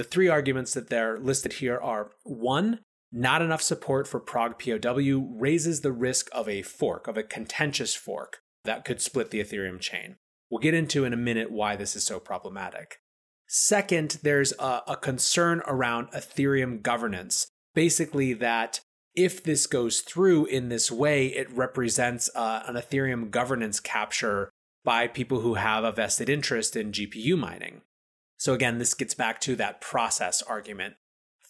The 0.00 0.04
three 0.04 0.28
arguments 0.28 0.72
that 0.72 0.88
they're 0.88 1.18
listed 1.18 1.52
here 1.52 1.76
are 1.76 2.12
one, 2.22 2.80
not 3.12 3.42
enough 3.42 3.60
support 3.60 4.08
for 4.08 4.18
prog 4.18 4.58
POW 4.58 5.28
raises 5.38 5.82
the 5.82 5.92
risk 5.92 6.30
of 6.32 6.48
a 6.48 6.62
fork, 6.62 7.06
of 7.06 7.18
a 7.18 7.22
contentious 7.22 7.94
fork 7.94 8.38
that 8.64 8.86
could 8.86 9.02
split 9.02 9.30
the 9.30 9.40
Ethereum 9.40 9.78
chain. 9.78 10.16
We'll 10.50 10.62
get 10.62 10.72
into 10.72 11.04
in 11.04 11.12
a 11.12 11.18
minute 11.18 11.50
why 11.50 11.76
this 11.76 11.94
is 11.96 12.04
so 12.04 12.18
problematic. 12.18 12.96
Second, 13.46 14.20
there's 14.22 14.54
a, 14.58 14.80
a 14.88 14.96
concern 14.96 15.60
around 15.66 16.10
Ethereum 16.12 16.80
governance. 16.80 17.48
Basically, 17.74 18.32
that 18.32 18.80
if 19.14 19.44
this 19.44 19.66
goes 19.66 20.00
through 20.00 20.46
in 20.46 20.70
this 20.70 20.90
way, 20.90 21.26
it 21.26 21.50
represents 21.50 22.30
uh, 22.34 22.62
an 22.66 22.76
Ethereum 22.76 23.30
governance 23.30 23.80
capture 23.80 24.48
by 24.82 25.06
people 25.06 25.40
who 25.40 25.56
have 25.56 25.84
a 25.84 25.92
vested 25.92 26.30
interest 26.30 26.74
in 26.74 26.90
GPU 26.90 27.36
mining. 27.36 27.82
So, 28.40 28.54
again, 28.54 28.78
this 28.78 28.94
gets 28.94 29.12
back 29.12 29.38
to 29.42 29.54
that 29.56 29.82
process 29.82 30.40
argument. 30.40 30.94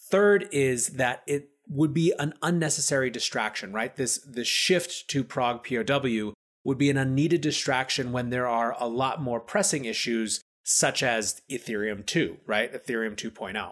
Third 0.09 0.49
is 0.51 0.87
that 0.87 1.23
it 1.25 1.47
would 1.65 1.93
be 1.93 2.13
an 2.19 2.33
unnecessary 2.41 3.09
distraction, 3.09 3.71
right? 3.71 3.95
This, 3.95 4.17
this 4.27 4.49
shift 4.49 5.07
to 5.07 5.23
Prog 5.23 5.65
POW 5.65 6.33
would 6.65 6.77
be 6.77 6.89
an 6.89 6.97
unneeded 6.97 7.39
distraction 7.39 8.11
when 8.11 8.29
there 8.29 8.45
are 8.45 8.75
a 8.77 8.89
lot 8.89 9.21
more 9.21 9.39
pressing 9.39 9.85
issues 9.85 10.41
such 10.63 11.01
as 11.01 11.41
Ethereum 11.49 12.05
2, 12.05 12.39
right? 12.45 12.73
Ethereum 12.73 13.15
2.0. 13.15 13.71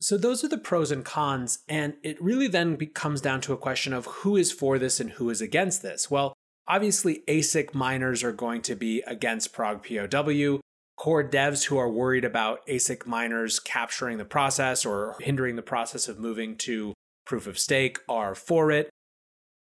So 0.00 0.18
those 0.18 0.42
are 0.42 0.48
the 0.48 0.58
pros 0.58 0.90
and 0.90 1.04
cons, 1.04 1.60
and 1.68 1.94
it 2.02 2.20
really 2.20 2.48
then 2.48 2.76
comes 2.94 3.20
down 3.20 3.42
to 3.42 3.52
a 3.52 3.58
question 3.58 3.92
of 3.92 4.06
who 4.06 4.36
is 4.36 4.50
for 4.50 4.76
this 4.76 4.98
and 4.98 5.10
who 5.10 5.30
is 5.30 5.40
against 5.40 5.82
this. 5.82 6.10
Well, 6.10 6.34
obviously, 6.66 7.22
ASIC 7.28 7.74
miners 7.74 8.24
are 8.24 8.32
going 8.32 8.62
to 8.62 8.74
be 8.74 9.02
against 9.06 9.52
Prog 9.52 9.86
POW. 9.86 10.58
Core 11.00 11.24
devs 11.24 11.64
who 11.64 11.78
are 11.78 11.88
worried 11.88 12.26
about 12.26 12.60
ASIC 12.66 13.06
miners 13.06 13.58
capturing 13.58 14.18
the 14.18 14.24
process 14.26 14.84
or 14.84 15.16
hindering 15.18 15.56
the 15.56 15.62
process 15.62 16.08
of 16.08 16.18
moving 16.18 16.56
to 16.58 16.92
proof 17.24 17.46
of 17.46 17.58
stake 17.58 18.00
are 18.06 18.34
for 18.34 18.70
it. 18.70 18.90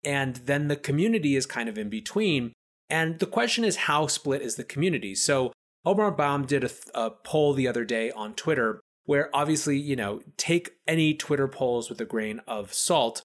And 0.04 0.36
then 0.36 0.68
the 0.68 0.76
community 0.76 1.34
is 1.34 1.44
kind 1.44 1.68
of 1.68 1.76
in 1.76 1.88
between. 1.88 2.52
And 2.88 3.18
the 3.18 3.26
question 3.26 3.64
is, 3.64 3.74
how 3.74 4.06
split 4.06 4.42
is 4.42 4.54
the 4.54 4.62
community? 4.62 5.16
So 5.16 5.52
Omar 5.84 6.12
Baum 6.12 6.46
did 6.46 6.62
a, 6.62 6.70
a 6.94 7.10
poll 7.10 7.52
the 7.52 7.66
other 7.66 7.84
day 7.84 8.12
on 8.12 8.34
Twitter 8.34 8.80
where 9.04 9.28
obviously, 9.34 9.76
you 9.76 9.96
know, 9.96 10.20
take 10.36 10.70
any 10.86 11.14
Twitter 11.14 11.48
polls 11.48 11.90
with 11.90 12.00
a 12.00 12.04
grain 12.04 12.42
of 12.46 12.72
salt. 12.72 13.22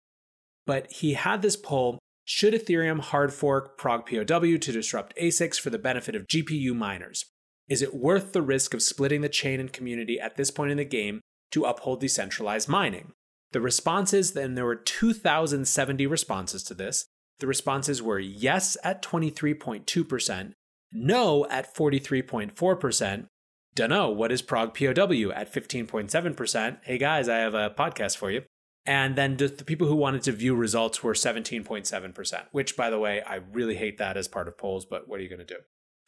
But 0.66 0.92
he 0.94 1.14
had 1.14 1.44
this 1.44 1.56
poll 1.56 2.00
Should 2.26 2.56
Ethereum 2.56 3.02
hard 3.02 3.32
fork 3.32 3.78
Prog 3.78 4.10
POW 4.10 4.58
to 4.58 4.72
disrupt 4.72 5.16
ASICs 5.16 5.60
for 5.60 5.70
the 5.70 5.78
benefit 5.78 6.16
of 6.16 6.26
GPU 6.26 6.76
miners? 6.76 7.24
Is 7.70 7.84
it 7.84 7.94
worth 7.94 8.34
the 8.34 8.42
risk 8.42 8.74
of 8.74 8.82
splitting 8.82 9.22
the 9.22 9.30
chain 9.30 9.60
and 9.60 9.72
community 9.72 10.20
at 10.20 10.36
this 10.36 10.50
point 10.50 10.72
in 10.72 10.78
the 10.78 10.86
game 10.86 11.22
to 11.52 11.66
uphold 11.66 12.02
decentralized 12.02 12.68
mining? 12.68 13.12
The 13.52 13.62
responses, 13.62 14.34
then 14.34 14.56
there 14.56 14.66
were 14.66 14.76
2,070 14.76 16.08
responses 16.08 16.64
to 16.64 16.74
this. 16.74 17.06
The 17.40 17.48
responses 17.48 18.02
were 18.02 18.20
yes 18.20 18.76
at 18.84 19.04
23.2%, 19.04 20.52
no 20.92 21.46
at 21.48 21.74
43.4%. 21.74 23.28
Dunno, 23.76 24.10
what 24.10 24.32
is 24.32 24.42
Prog 24.42 24.74
POW 24.74 25.32
at 25.32 25.54
15.7%? 25.54 26.78
Hey 26.84 26.98
guys, 26.98 27.30
I 27.30 27.38
have 27.38 27.54
a 27.54 27.70
podcast 27.70 28.18
for 28.18 28.32
you. 28.32 28.42
And 28.86 29.16
then 29.16 29.38
the 29.38 29.50
people 29.50 29.88
who 29.88 29.96
wanted 29.96 30.24
to 30.24 30.32
view 30.32 30.56
results 30.56 31.04
were 31.04 31.14
17.7%, 31.14 32.46
which, 32.52 32.76
by 32.76 32.90
the 32.90 32.98
way, 32.98 33.22
I 33.22 33.36
really 33.36 33.76
hate 33.76 34.00
that 34.00 34.18
as 34.18 34.28
part 34.28 34.48
of 34.48 34.58
polls, 34.58 34.86
but 34.86 35.08
what 35.08 35.20
are 35.20 35.24
you 35.24 35.30
going 35.30 35.40
to 35.40 35.46
do? 35.46 35.60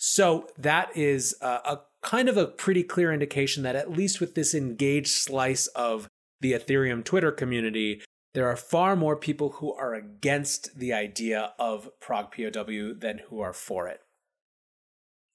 So 0.03 0.47
that 0.57 0.97
is 0.97 1.35
a, 1.41 1.45
a, 1.45 1.81
kind 2.01 2.27
of 2.27 2.35
a 2.35 2.47
pretty 2.47 2.81
clear 2.81 3.13
indication 3.13 3.61
that 3.61 3.75
at 3.75 3.91
least 3.91 4.19
with 4.19 4.33
this 4.33 4.55
engaged 4.55 5.11
slice 5.11 5.67
of 5.67 6.07
the 6.39 6.53
Ethereum 6.53 7.03
Twitter 7.03 7.31
community, 7.31 8.01
there 8.33 8.47
are 8.47 8.55
far 8.55 8.95
more 8.95 9.15
people 9.15 9.49
who 9.49 9.71
are 9.71 9.93
against 9.93 10.79
the 10.79 10.91
idea 10.91 11.53
of 11.59 11.87
Prog 11.99 12.35
POW 12.35 12.93
than 12.97 13.19
who 13.29 13.41
are 13.41 13.53
for 13.53 13.87
it. 13.87 13.99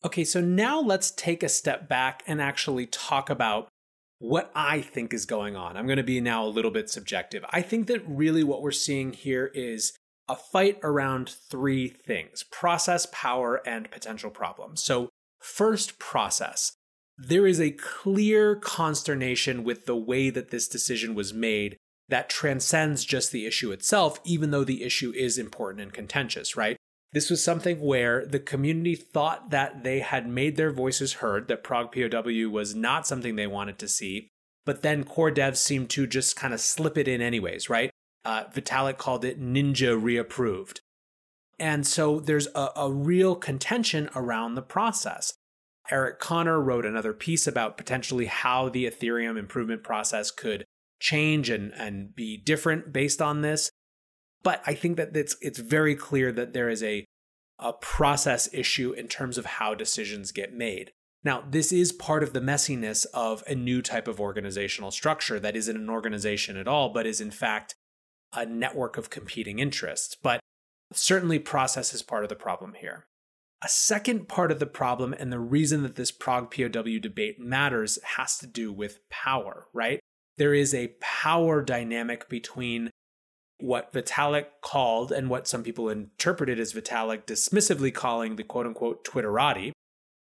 Okay, 0.05 0.25
so 0.25 0.41
now 0.41 0.81
let's 0.81 1.13
take 1.13 1.45
a 1.45 1.49
step 1.49 1.89
back 1.89 2.25
and 2.27 2.43
actually 2.43 2.87
talk 2.87 3.31
about 3.31 3.69
what 4.19 4.51
I 4.53 4.81
think 4.81 5.15
is 5.15 5.27
going 5.27 5.55
on. 5.55 5.77
I'm 5.77 5.87
going 5.87 5.99
to 5.99 6.03
be 6.03 6.21
now 6.21 6.45
a 6.45 6.49
little 6.49 6.73
bit 6.73 6.91
subjective. 6.91 7.45
I 7.51 7.63
think 7.63 7.87
that 7.87 8.03
really 8.05 8.43
what 8.43 8.63
we're 8.63 8.73
seeing 8.73 9.13
here 9.13 9.47
is 9.55 9.93
a 10.29 10.37
fight 10.37 10.79
around 10.83 11.29
three 11.29 11.89
things 11.89 12.45
process, 12.45 13.07
power, 13.13 13.61
and 13.67 13.91
potential 13.91 14.31
problems. 14.31 14.83
So, 14.83 15.09
first, 15.41 15.99
process. 15.99 16.73
There 17.19 17.47
is 17.47 17.61
a 17.61 17.71
clear 17.71 18.57
consternation 18.57 19.65
with 19.65 19.87
the 19.87 19.97
way 19.97 20.29
that 20.29 20.51
this 20.51 20.69
decision 20.69 21.15
was 21.15 21.33
made 21.33 21.77
that 22.09 22.29
transcends 22.29 23.05
just 23.05 23.33
the 23.33 23.47
issue 23.47 23.73
itself, 23.73 24.21
even 24.25 24.51
though 24.51 24.65
the 24.65 24.83
issue 24.83 25.13
is 25.17 25.39
important 25.39 25.81
and 25.81 25.93
contentious, 25.93 26.57
right? 26.57 26.77
This 27.13 27.31
was 27.31 27.43
something 27.43 27.81
where 27.81 28.27
the 28.27 28.39
community 28.39 28.95
thought 28.95 29.51
that 29.51 29.83
they 29.83 30.01
had 30.01 30.29
made 30.29 30.57
their 30.57 30.71
voices 30.71 31.15
heard, 31.15 31.49
that 31.49 31.65
Prog 31.65 31.93
POW 31.93 32.51
was 32.51 32.75
not 32.75 33.07
something 33.07 33.37
they 33.37 33.47
wanted 33.47 33.79
to 33.79 33.89
see, 33.89 34.29
but 34.65 34.83
then 34.83 35.05
core 35.05 35.31
devs 35.31 35.57
seemed 35.57 35.89
to 35.91 36.07
just 36.07 36.37
kind 36.37 36.53
of 36.53 36.61
slip 36.61 36.99
it 36.99 37.09
in 37.09 37.23
anyways, 37.23 37.71
right? 37.71 37.91
Uh, 38.27 38.49
Vitalik 38.53 38.99
called 38.99 39.25
it 39.25 39.41
ninja 39.41 39.97
reapproved. 39.97 40.81
And 41.61 41.87
so 41.87 42.19
there's 42.19 42.49
a, 42.57 42.71
a 42.75 42.93
real 42.93 43.37
contention 43.37 44.11
around 44.17 44.57
the 44.57 44.63
process. 44.63 45.35
Eric 45.93 46.19
Conner 46.19 46.61
wrote 46.61 46.85
another 46.85 47.13
piece 47.13 47.47
about 47.47 47.77
potentially 47.77 48.27
how 48.27 48.69
the 48.69 48.85
Ethereum 48.85 49.39
improvement 49.39 49.85
process 49.85 50.33
could 50.33 50.65
change 50.99 51.49
and, 51.51 51.73
and 51.75 52.17
be 52.17 52.37
different 52.37 52.93
based 52.93 53.23
on 53.23 53.43
this. 53.43 53.71
But 54.43 54.61
I 54.67 54.75
think 54.75 54.97
that 54.97 55.17
it's 55.17 55.37
it's 55.41 55.61
very 55.61 55.95
clear 55.95 56.33
that 56.33 56.53
there 56.53 56.69
is 56.69 56.83
a 56.83 57.05
a 57.61 57.75
process 57.75 58.53
issue 58.53 58.91
in 58.91 59.07
terms 59.07 59.39
of 59.39 59.47
how 59.47 59.73
decisions 59.73 60.33
get 60.33 60.53
made. 60.53 60.91
Now, 61.23 61.45
this 61.49 61.71
is 61.71 61.93
part 61.93 62.25
of 62.25 62.33
the 62.33 62.41
messiness 62.41 63.07
of 63.15 63.45
a 63.47 63.55
new 63.55 63.83
type 63.83 64.09
of 64.09 64.19
organizational 64.19 64.91
structure 64.91 65.39
that 65.39 65.55
isn't 65.55 65.77
an 65.77 65.89
organization 65.89 66.57
at 66.57 66.67
all, 66.67 66.89
but 66.93 67.07
is 67.07 67.21
in 67.21 67.31
fact 67.31 67.77
a 68.33 68.47
network 68.47 68.97
of 68.97 69.11
competing 69.11 69.59
interests. 69.59 70.17
But 70.21 70.41
certainly, 70.93 71.39
process 71.39 71.95
is 71.95 72.03
part 72.03 72.23
of 72.23 72.29
the 72.29 72.37
problem 72.37 72.75
here. 72.75 73.07
A 73.63 73.69
second 73.69 74.29
part 74.29 74.53
of 74.53 74.59
the 74.59 74.67
problem, 74.67 75.15
and 75.15 75.33
the 75.33 75.39
reason 75.39 75.83
that 75.83 75.97
this 75.97 76.11
Prog 76.11 76.55
POW 76.55 76.99
debate 77.01 77.41
matters, 77.41 77.99
has 78.17 78.39
to 78.39 78.47
do 78.47 78.73
with 78.73 79.01
power, 79.09 79.67
right? 79.73 80.01
There 80.37 80.53
is 80.55 80.75
a 80.75 80.95
power 81.01 81.63
dynamic 81.63 82.29
between 82.29 82.91
what 83.59 83.93
Vitalik 83.93 84.47
called 84.63 85.11
and 85.11 85.31
what 85.31 85.49
some 85.49 85.63
people 85.63 85.89
interpreted 85.89 86.61
as 86.61 86.75
Vitalik 86.75 87.25
dismissively 87.25 87.93
calling 87.93 88.37
the 88.37 88.45
quote 88.45 88.67
unquote 88.67 89.05
Twitterati, 89.05 89.73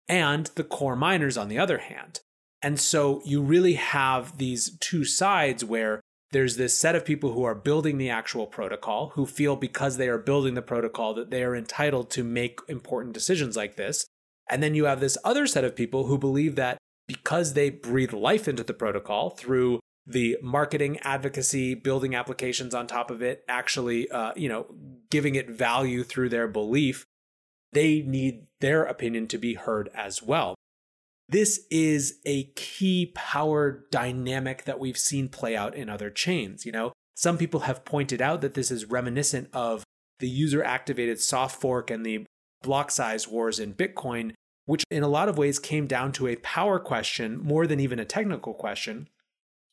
and 0.08 0.46
the 0.56 0.64
core 0.64 0.96
miners 0.96 1.38
on 1.38 1.48
the 1.48 1.58
other 1.58 1.78
hand. 1.78 2.20
And 2.60 2.78
so 2.78 3.22
you 3.24 3.42
really 3.42 3.74
have 3.74 4.38
these 4.38 4.76
two 4.78 5.04
sides 5.04 5.64
where 5.64 6.00
there's 6.32 6.56
this 6.56 6.76
set 6.76 6.96
of 6.96 7.04
people 7.04 7.32
who 7.32 7.44
are 7.44 7.54
building 7.54 7.98
the 7.98 8.10
actual 8.10 8.46
protocol 8.46 9.10
who 9.10 9.26
feel 9.26 9.54
because 9.54 9.96
they 9.96 10.08
are 10.08 10.18
building 10.18 10.54
the 10.54 10.62
protocol 10.62 11.14
that 11.14 11.30
they 11.30 11.44
are 11.44 11.54
entitled 11.54 12.10
to 12.10 12.24
make 12.24 12.58
important 12.68 13.14
decisions 13.14 13.54
like 13.56 13.76
this. 13.76 14.06
And 14.50 14.62
then 14.62 14.74
you 14.74 14.86
have 14.86 15.00
this 15.00 15.18
other 15.24 15.46
set 15.46 15.64
of 15.64 15.76
people 15.76 16.06
who 16.06 16.18
believe 16.18 16.56
that 16.56 16.78
because 17.06 17.52
they 17.52 17.70
breathe 17.70 18.12
life 18.12 18.48
into 18.48 18.64
the 18.64 18.74
protocol 18.74 19.30
through 19.30 19.80
the 20.06 20.38
marketing 20.42 20.98
advocacy 21.02 21.74
building 21.74 22.14
applications 22.14 22.74
on 22.74 22.86
top 22.86 23.10
of 23.10 23.22
it 23.22 23.44
actually 23.48 24.10
uh, 24.10 24.32
you 24.34 24.48
know 24.48 24.66
giving 25.10 25.36
it 25.36 25.48
value 25.48 26.02
through 26.02 26.28
their 26.28 26.48
belief 26.48 27.04
they 27.72 28.02
need 28.02 28.46
their 28.60 28.82
opinion 28.82 29.28
to 29.28 29.38
be 29.38 29.54
heard 29.54 29.88
as 29.94 30.20
well 30.20 30.56
this 31.32 31.66
is 31.70 32.20
a 32.24 32.44
key 32.54 33.12
power 33.14 33.84
dynamic 33.90 34.64
that 34.64 34.78
we've 34.78 34.98
seen 34.98 35.28
play 35.28 35.56
out 35.56 35.74
in 35.74 35.88
other 35.88 36.10
chains 36.10 36.64
you 36.64 36.72
know? 36.72 36.92
Some 37.14 37.36
people 37.36 37.60
have 37.60 37.84
pointed 37.84 38.22
out 38.22 38.40
that 38.40 38.54
this 38.54 38.70
is 38.70 38.86
reminiscent 38.86 39.48
of 39.52 39.84
the 40.18 40.28
user 40.28 40.62
activated 40.62 41.20
soft 41.20 41.60
fork 41.60 41.90
and 41.90 42.06
the 42.06 42.24
block 42.62 42.90
size 42.90 43.26
wars 43.26 43.58
in 43.58 43.74
bitcoin 43.74 44.32
which 44.66 44.84
in 44.90 45.02
a 45.02 45.08
lot 45.08 45.28
of 45.28 45.36
ways 45.36 45.58
came 45.58 45.86
down 45.86 46.12
to 46.12 46.28
a 46.28 46.36
power 46.36 46.78
question 46.78 47.38
more 47.42 47.66
than 47.66 47.80
even 47.80 47.98
a 47.98 48.04
technical 48.04 48.54
question 48.54 49.08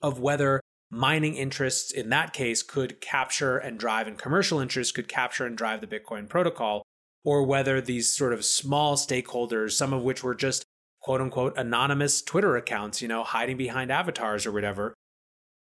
of 0.02 0.20
whether 0.20 0.60
mining 0.92 1.36
interests 1.36 1.92
in 1.92 2.10
that 2.10 2.34
case 2.34 2.64
could 2.64 3.00
capture 3.02 3.58
and 3.58 3.80
drive 3.80 4.08
and 4.08 4.18
commercial 4.18 4.60
interests 4.60 4.92
could 4.92 5.08
capture 5.08 5.46
and 5.46 5.58
drive 5.58 5.82
the 5.82 5.88
Bitcoin 5.88 6.28
protocol, 6.28 6.84
or 7.24 7.44
whether 7.44 7.80
these 7.80 8.10
sort 8.10 8.34
of 8.34 8.46
small 8.46 8.96
stakeholders, 8.96 9.74
some 9.74 9.94
of 9.94 10.04
which 10.04 10.24
were 10.24 10.36
just 10.36 10.64
quote 11.02 11.22
unquote 11.22 11.58
anonymous 11.58 12.22
Twitter 12.22 12.56
accounts, 12.56 13.02
you 13.02 13.08
know, 13.08 13.24
hiding 13.24 13.58
behind 13.58 13.92
avatars 13.92 14.46
or 14.46 14.52
whatever, 14.52 14.94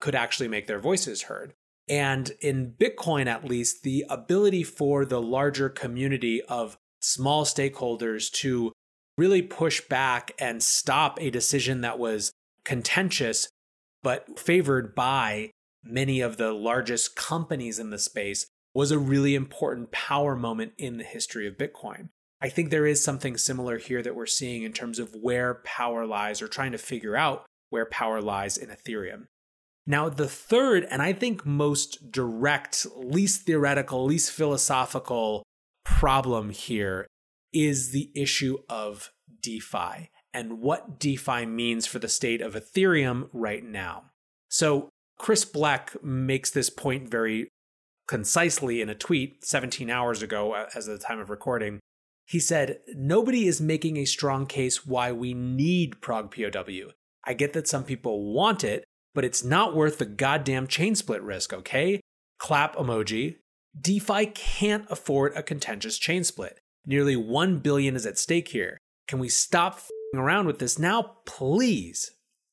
could 0.01 0.15
actually 0.15 0.49
make 0.49 0.67
their 0.67 0.81
voices 0.81 1.23
heard. 1.23 1.55
And 1.89 2.33
in 2.41 2.75
Bitcoin, 2.79 3.27
at 3.27 3.45
least, 3.45 3.83
the 3.83 4.05
ability 4.09 4.63
for 4.63 5.05
the 5.05 5.23
larger 5.23 5.69
community 5.69 6.43
of 6.43 6.77
small 7.01 7.45
stakeholders 7.45 8.31
to 8.31 8.73
really 9.17 9.43
push 9.43 9.81
back 9.89 10.33
and 10.39 10.63
stop 10.63 11.19
a 11.21 11.31
decision 11.31 11.81
that 11.81 11.99
was 11.99 12.31
contentious 12.65 13.49
but 14.03 14.39
favored 14.39 14.95
by 14.95 15.51
many 15.83 16.21
of 16.21 16.37
the 16.37 16.53
largest 16.53 17.17
companies 17.17 17.79
in 17.79 17.91
the 17.91 17.99
space 17.99 18.47
was 18.75 18.91
a 18.91 18.99
really 18.99 19.35
important 19.35 19.91
power 19.91 20.37
moment 20.37 20.73
in 20.79 20.99
the 20.99 21.05
history 21.05 21.47
of 21.47 21.57
Bitcoin. 21.57 22.11
I 22.41 22.49
think 22.49 22.71
there 22.71 22.87
is 22.87 23.03
something 23.03 23.37
similar 23.37 23.79
here 23.79 24.03
that 24.03 24.15
we're 24.15 24.27
seeing 24.27 24.63
in 24.63 24.73
terms 24.73 24.99
of 24.99 25.15
where 25.15 25.55
power 25.65 26.07
lies 26.07 26.41
or 26.41 26.49
trying 26.49 26.73
to 26.73 26.79
figure 26.79 27.17
out 27.17 27.45
where 27.71 27.87
power 27.87 28.21
lies 28.21 28.57
in 28.57 28.69
Ethereum. 28.69 29.27
Now, 29.87 30.09
the 30.09 30.29
third, 30.29 30.87
and 30.91 31.01
I 31.01 31.13
think 31.13 31.47
most 31.47 32.13
direct, 32.13 32.87
least 32.95 33.43
theoretical, 33.43 34.05
least 34.05 34.31
philosophical 34.31 35.43
problem 35.85 36.51
here 36.51 37.07
is 37.53 37.91
the 37.91 38.11
issue 38.15 38.59
of 38.69 39.11
DeFi 39.43 40.11
and 40.35 40.61
what 40.61 41.01
DeFi 41.01 41.47
means 41.47 41.87
for 41.87 41.99
the 41.99 42.09
state 42.09 42.43
of 42.43 42.55
Ethereum 42.55 43.29
right 43.33 43.65
now. 43.65 44.05
So, 44.51 44.91
Chris 45.19 45.45
Blec 45.45 45.97
makes 46.05 46.51
this 46.51 46.71
point 46.71 47.09
very 47.09 47.49
concisely 48.07 48.81
in 48.81 48.89
a 48.89 48.95
tweet 48.95 49.45
17 49.45 49.91
hours 49.91 50.23
ago, 50.23 50.53
uh, 50.53 50.69
as 50.75 50.87
of 50.87 50.99
the 50.99 51.05
time 51.05 51.19
of 51.19 51.31
recording. 51.31 51.81
He 52.29 52.41
said, 52.41 52.81
Nobody 52.95 53.47
is 53.47 53.61
making 53.61 53.97
a 53.97 54.05
strong 54.05 54.47
case 54.47 54.87
why 54.87 55.13
we 55.13 55.33
need 55.35 56.01
Prog 56.01 56.35
POW. 56.35 56.93
I 57.25 57.35
get 57.35 57.53
that 57.55 57.67
some 57.67 57.85
people 57.85 58.33
want 58.33 58.65
it, 58.65 58.85
but 59.15 59.25
it's 59.25 59.43
not 59.43 59.75
worth 59.75 59.99
the 59.99 60.07
goddamn 60.07 60.67
chain 60.67 60.95
split 60.95 61.23
risk, 61.23 61.53
okay? 61.53 62.01
Clap 62.39 62.77
emoji. 62.77 63.37
DeFi 63.81 64.27
can't 64.27 64.87
afford 64.91 65.37
a 65.37 65.43
contentious 65.43 65.99
chain 65.99 66.25
split. 66.25 66.61
Nearly 66.87 67.17
1 67.17 67.59
billion 67.59 67.97
is 67.97 68.07
at 68.07 68.19
stake 68.19 68.49
here. 68.49 68.79
Can 69.07 69.19
we 69.19 69.29
stop 69.29 69.81
around 70.15 70.47
with 70.47 70.59
this 70.59 70.79
now, 70.79 71.17
please. 71.27 72.13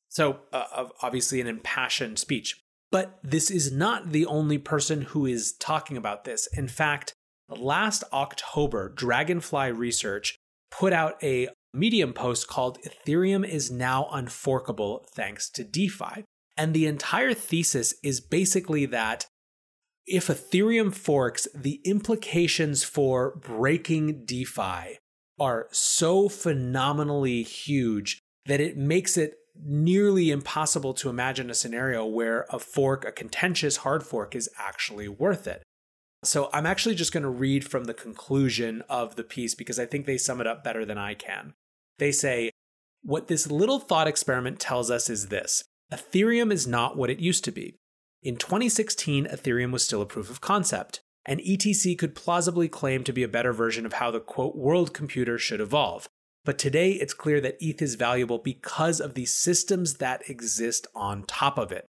So, 0.10 0.40
uh, 0.54 0.88
obviously, 1.02 1.42
an 1.42 1.48
impassioned 1.48 2.20
speech. 2.20 2.62
But 2.92 3.20
this 3.24 3.52
is 3.52 3.72
not 3.72 4.12
the 4.12 4.26
only 4.26 4.58
person 4.58 5.02
who 5.02 5.26
is 5.26 5.54
talking 5.54 5.98
about 5.98 6.24
this. 6.24 6.48
In 6.54 6.68
fact, 6.68 7.14
last 7.50 8.04
October, 8.12 8.90
Dragonfly 8.90 9.72
Research 9.72 10.36
put 10.72 10.94
out 10.94 11.24
a 11.24 11.50
Medium 11.76 12.14
post 12.14 12.48
called 12.48 12.80
Ethereum 12.84 13.46
is 13.46 13.70
now 13.70 14.08
unforkable 14.12 15.06
thanks 15.14 15.50
to 15.50 15.64
DeFi. 15.64 16.24
And 16.56 16.74
the 16.74 16.88
entire 16.88 17.34
thesis 17.34 17.96
is 18.02 18.22
basically 18.22 18.86
that 18.86 19.26
if 20.08 20.28
Ethereum 20.28 20.94
forks, 20.94 21.50
the 21.54 21.82
implications 21.84 22.86
for 22.86 23.36
breaking 23.36 24.24
DeFi 24.26 25.00
are 25.38 25.68
so 25.72 26.30
phenomenally 26.30 27.44
huge 27.44 28.20
that 28.46 28.62
it 28.62 28.78
makes 28.78 29.18
it 29.18 29.36
nearly 29.62 30.32
impossible 30.32 30.94
to 30.94 31.10
imagine 31.10 31.50
a 31.50 31.54
scenario 31.56 32.06
where 32.06 32.46
a 32.52 32.60
fork, 32.60 33.04
a 33.04 33.12
contentious 33.12 33.78
hard 33.78 34.04
fork, 34.04 34.34
is 34.34 34.50
actually 34.58 35.10
worth 35.10 35.46
it. 35.46 35.62
So 36.24 36.50
I'm 36.54 36.66
actually 36.66 36.96
just 36.96 37.12
going 37.12 37.24
to 37.24 37.30
read 37.30 37.68
from 37.68 37.86
the 37.86 37.94
conclusion 37.94 38.84
of 38.90 39.16
the 39.16 39.24
piece 39.24 39.54
because 39.54 39.80
I 39.80 39.86
think 39.86 40.06
they 40.06 40.18
sum 40.18 40.42
it 40.42 40.48
up 40.48 40.64
better 40.64 40.86
than 40.86 40.98
I 40.98 41.14
can. 41.14 41.54
They 42.00 42.12
say, 42.12 42.52
What 43.04 43.28
this 43.28 43.52
little 43.52 43.80
thought 43.80 44.08
experiment 44.08 44.60
tells 44.60 44.90
us 44.90 45.10
is 45.10 45.28
this 45.28 45.64
Ethereum 45.94 46.52
is 46.52 46.66
not 46.66 46.98
what 46.98 47.10
it 47.10 47.20
used 47.20 47.44
to 47.46 47.52
be. 47.52 47.76
In 48.24 48.38
2016, 48.38 49.28
Ethereum 49.28 49.72
was 49.72 49.84
still 49.84 50.02
a 50.02 50.06
proof 50.06 50.32
of 50.32 50.42
concept 50.42 51.02
and 51.26 51.40
ETC 51.40 51.98
could 51.98 52.16
plausibly 52.16 52.68
claim 52.68 53.04
to 53.04 53.14
be 53.14 53.24
a 53.24 53.28
better 53.28 53.52
version 53.52 53.86
of 53.86 53.94
how 53.94 54.12
the 54.12 54.20
quote 54.20 54.56
world 54.56 54.94
computer 54.94 55.38
should 55.38 55.60
evolve. 55.60 56.08
But 56.44 56.60
today 56.60 56.92
it's 56.92 57.14
clear 57.14 57.42
that 57.42 57.58
ETH 57.60 57.82
is 57.82 57.96
valuable 57.96 58.38
because 58.38 59.02
of 59.02 59.16
the 59.16 59.26
systems 59.26 59.96
that 59.96 60.30
exist 60.30 60.86
on 60.94 61.24
top 61.24 61.58
of 61.58 61.72
it. 61.72 61.86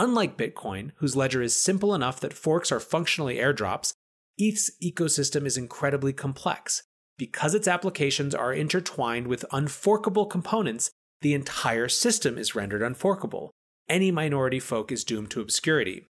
Unlike 0.00 0.38
Bitcoin, 0.38 0.92
whose 0.96 1.14
ledger 1.14 1.42
is 1.42 1.54
simple 1.54 1.94
enough 1.94 2.20
that 2.20 2.32
forks 2.32 2.72
are 2.72 2.80
functionally 2.80 3.36
airdrops, 3.36 3.92
ETH's 4.38 4.70
ecosystem 4.82 5.44
is 5.44 5.58
incredibly 5.58 6.14
complex. 6.14 6.84
Because 7.18 7.54
its 7.54 7.68
applications 7.68 8.34
are 8.34 8.50
intertwined 8.50 9.26
with 9.26 9.44
unforkable 9.52 10.24
components, 10.24 10.90
the 11.20 11.34
entire 11.34 11.86
system 11.86 12.38
is 12.38 12.54
rendered 12.54 12.80
unforkable. 12.80 13.50
Any 13.90 14.10
minority 14.10 14.58
folk 14.58 14.90
is 14.90 15.04
doomed 15.04 15.32
to 15.32 15.42
obscurity. 15.42 16.06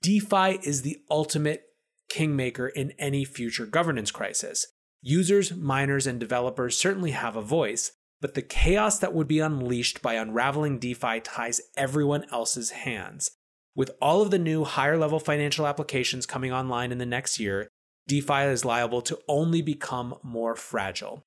DeFi 0.00 0.60
is 0.62 0.80
the 0.80 0.96
ultimate 1.10 1.64
kingmaker 2.08 2.68
in 2.68 2.92
any 2.98 3.26
future 3.26 3.66
governance 3.66 4.10
crisis. 4.10 4.68
Users, 5.02 5.54
miners, 5.54 6.06
and 6.06 6.18
developers 6.18 6.78
certainly 6.78 7.10
have 7.10 7.36
a 7.36 7.42
voice, 7.42 7.92
but 8.20 8.34
the 8.34 8.42
chaos 8.42 8.98
that 8.98 9.14
would 9.14 9.28
be 9.28 9.40
unleashed 9.40 10.02
by 10.02 10.14
unraveling 10.14 10.78
DeFi 10.78 11.20
ties 11.20 11.60
everyone 11.76 12.24
else's 12.32 12.70
hands. 12.70 13.30
With 13.76 13.92
all 14.02 14.22
of 14.22 14.30
the 14.30 14.38
new 14.38 14.64
higher 14.64 14.96
level 14.96 15.20
financial 15.20 15.66
applications 15.66 16.26
coming 16.26 16.52
online 16.52 16.90
in 16.90 16.98
the 16.98 17.06
next 17.06 17.38
year, 17.38 17.68
DeFi 18.08 18.44
is 18.44 18.64
liable 18.64 19.02
to 19.02 19.18
only 19.28 19.62
become 19.62 20.16
more 20.22 20.56
fragile. 20.56 21.22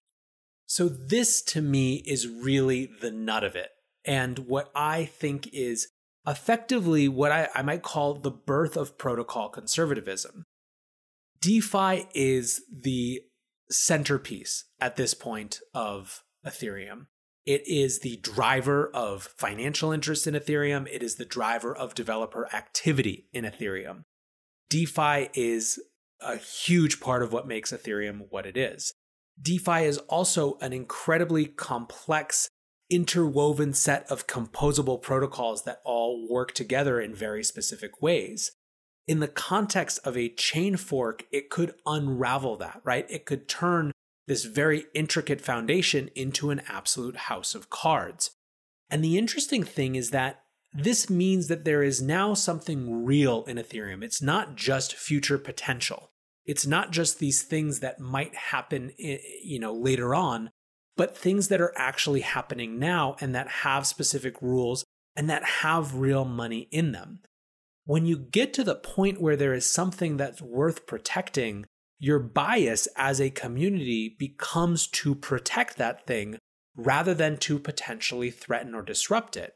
So, 0.65 0.89
this 0.89 1.41
to 1.43 1.61
me 1.61 1.95
is 2.05 2.27
really 2.27 2.89
the 3.01 3.11
nut 3.11 3.43
of 3.43 3.55
it, 3.55 3.69
and 4.05 4.39
what 4.39 4.71
I 4.73 5.05
think 5.05 5.49
is 5.53 5.87
effectively 6.27 7.07
what 7.07 7.31
I, 7.31 7.49
I 7.53 7.61
might 7.61 7.83
call 7.83 8.13
the 8.13 8.31
birth 8.31 8.77
of 8.77 8.97
protocol 8.97 9.49
conservatism. 9.49 10.43
DeFi 11.41 12.07
is 12.13 12.61
the 12.71 13.21
centerpiece 13.69 14.65
at 14.79 14.95
this 14.95 15.13
point 15.13 15.59
of 15.73 16.23
Ethereum. 16.45 17.07
It 17.45 17.67
is 17.67 17.99
the 17.99 18.17
driver 18.17 18.89
of 18.93 19.23
financial 19.37 19.91
interest 19.91 20.27
in 20.27 20.35
Ethereum. 20.35 20.87
It 20.91 21.01
is 21.01 21.15
the 21.15 21.25
driver 21.25 21.75
of 21.75 21.95
developer 21.95 22.47
activity 22.53 23.27
in 23.33 23.45
Ethereum. 23.45 24.03
DeFi 24.69 25.29
is 25.33 25.79
a 26.21 26.37
huge 26.37 26.99
part 26.99 27.23
of 27.23 27.33
what 27.33 27.47
makes 27.47 27.71
Ethereum 27.71 28.27
what 28.29 28.45
it 28.45 28.57
is. 28.57 28.93
DeFi 29.41 29.85
is 29.85 29.97
also 29.97 30.57
an 30.61 30.71
incredibly 30.71 31.45
complex 31.45 32.47
interwoven 32.91 33.73
set 33.73 34.05
of 34.11 34.27
composable 34.27 35.01
protocols 35.01 35.63
that 35.63 35.81
all 35.83 36.27
work 36.29 36.53
together 36.53 36.99
in 36.99 37.15
very 37.15 37.43
specific 37.43 38.01
ways. 38.01 38.51
In 39.07 39.19
the 39.19 39.27
context 39.27 39.99
of 40.03 40.15
a 40.15 40.29
chain 40.29 40.77
fork, 40.77 41.25
it 41.31 41.49
could 41.49 41.73
unravel 41.85 42.57
that, 42.57 42.81
right? 42.83 43.05
It 43.09 43.25
could 43.25 43.47
turn 43.47 43.91
this 44.31 44.45
very 44.45 44.85
intricate 44.93 45.41
foundation 45.41 46.09
into 46.15 46.51
an 46.51 46.61
absolute 46.69 47.17
house 47.17 47.53
of 47.53 47.69
cards. 47.69 48.31
And 48.89 49.03
the 49.03 49.17
interesting 49.17 49.61
thing 49.61 49.95
is 49.95 50.11
that 50.11 50.43
this 50.73 51.09
means 51.09 51.49
that 51.49 51.65
there 51.65 51.83
is 51.83 52.01
now 52.01 52.33
something 52.33 53.03
real 53.03 53.43
in 53.43 53.57
Ethereum. 53.57 54.01
It's 54.01 54.21
not 54.21 54.55
just 54.55 54.95
future 54.95 55.37
potential. 55.37 56.11
It's 56.45 56.65
not 56.65 56.91
just 56.91 57.19
these 57.19 57.43
things 57.43 57.81
that 57.81 57.99
might 57.99 58.33
happen, 58.33 58.93
you 58.97 59.59
know, 59.59 59.73
later 59.73 60.15
on, 60.15 60.49
but 60.95 61.17
things 61.17 61.49
that 61.49 61.59
are 61.59 61.73
actually 61.75 62.21
happening 62.21 62.79
now 62.79 63.17
and 63.19 63.35
that 63.35 63.49
have 63.49 63.85
specific 63.85 64.41
rules 64.41 64.85
and 65.13 65.29
that 65.29 65.43
have 65.43 65.95
real 65.95 66.23
money 66.23 66.69
in 66.71 66.93
them. 66.93 67.19
When 67.83 68.05
you 68.05 68.17
get 68.17 68.53
to 68.53 68.63
the 68.63 68.75
point 68.75 69.19
where 69.19 69.35
there 69.35 69.53
is 69.53 69.65
something 69.65 70.15
that's 70.15 70.41
worth 70.41 70.87
protecting, 70.87 71.65
your 72.01 72.17
bias 72.17 72.87
as 72.97 73.21
a 73.21 73.29
community 73.29 74.15
becomes 74.17 74.87
to 74.87 75.13
protect 75.13 75.77
that 75.77 76.07
thing 76.07 76.35
rather 76.75 77.13
than 77.13 77.37
to 77.37 77.59
potentially 77.59 78.31
threaten 78.31 78.73
or 78.73 78.81
disrupt 78.81 79.37
it. 79.37 79.53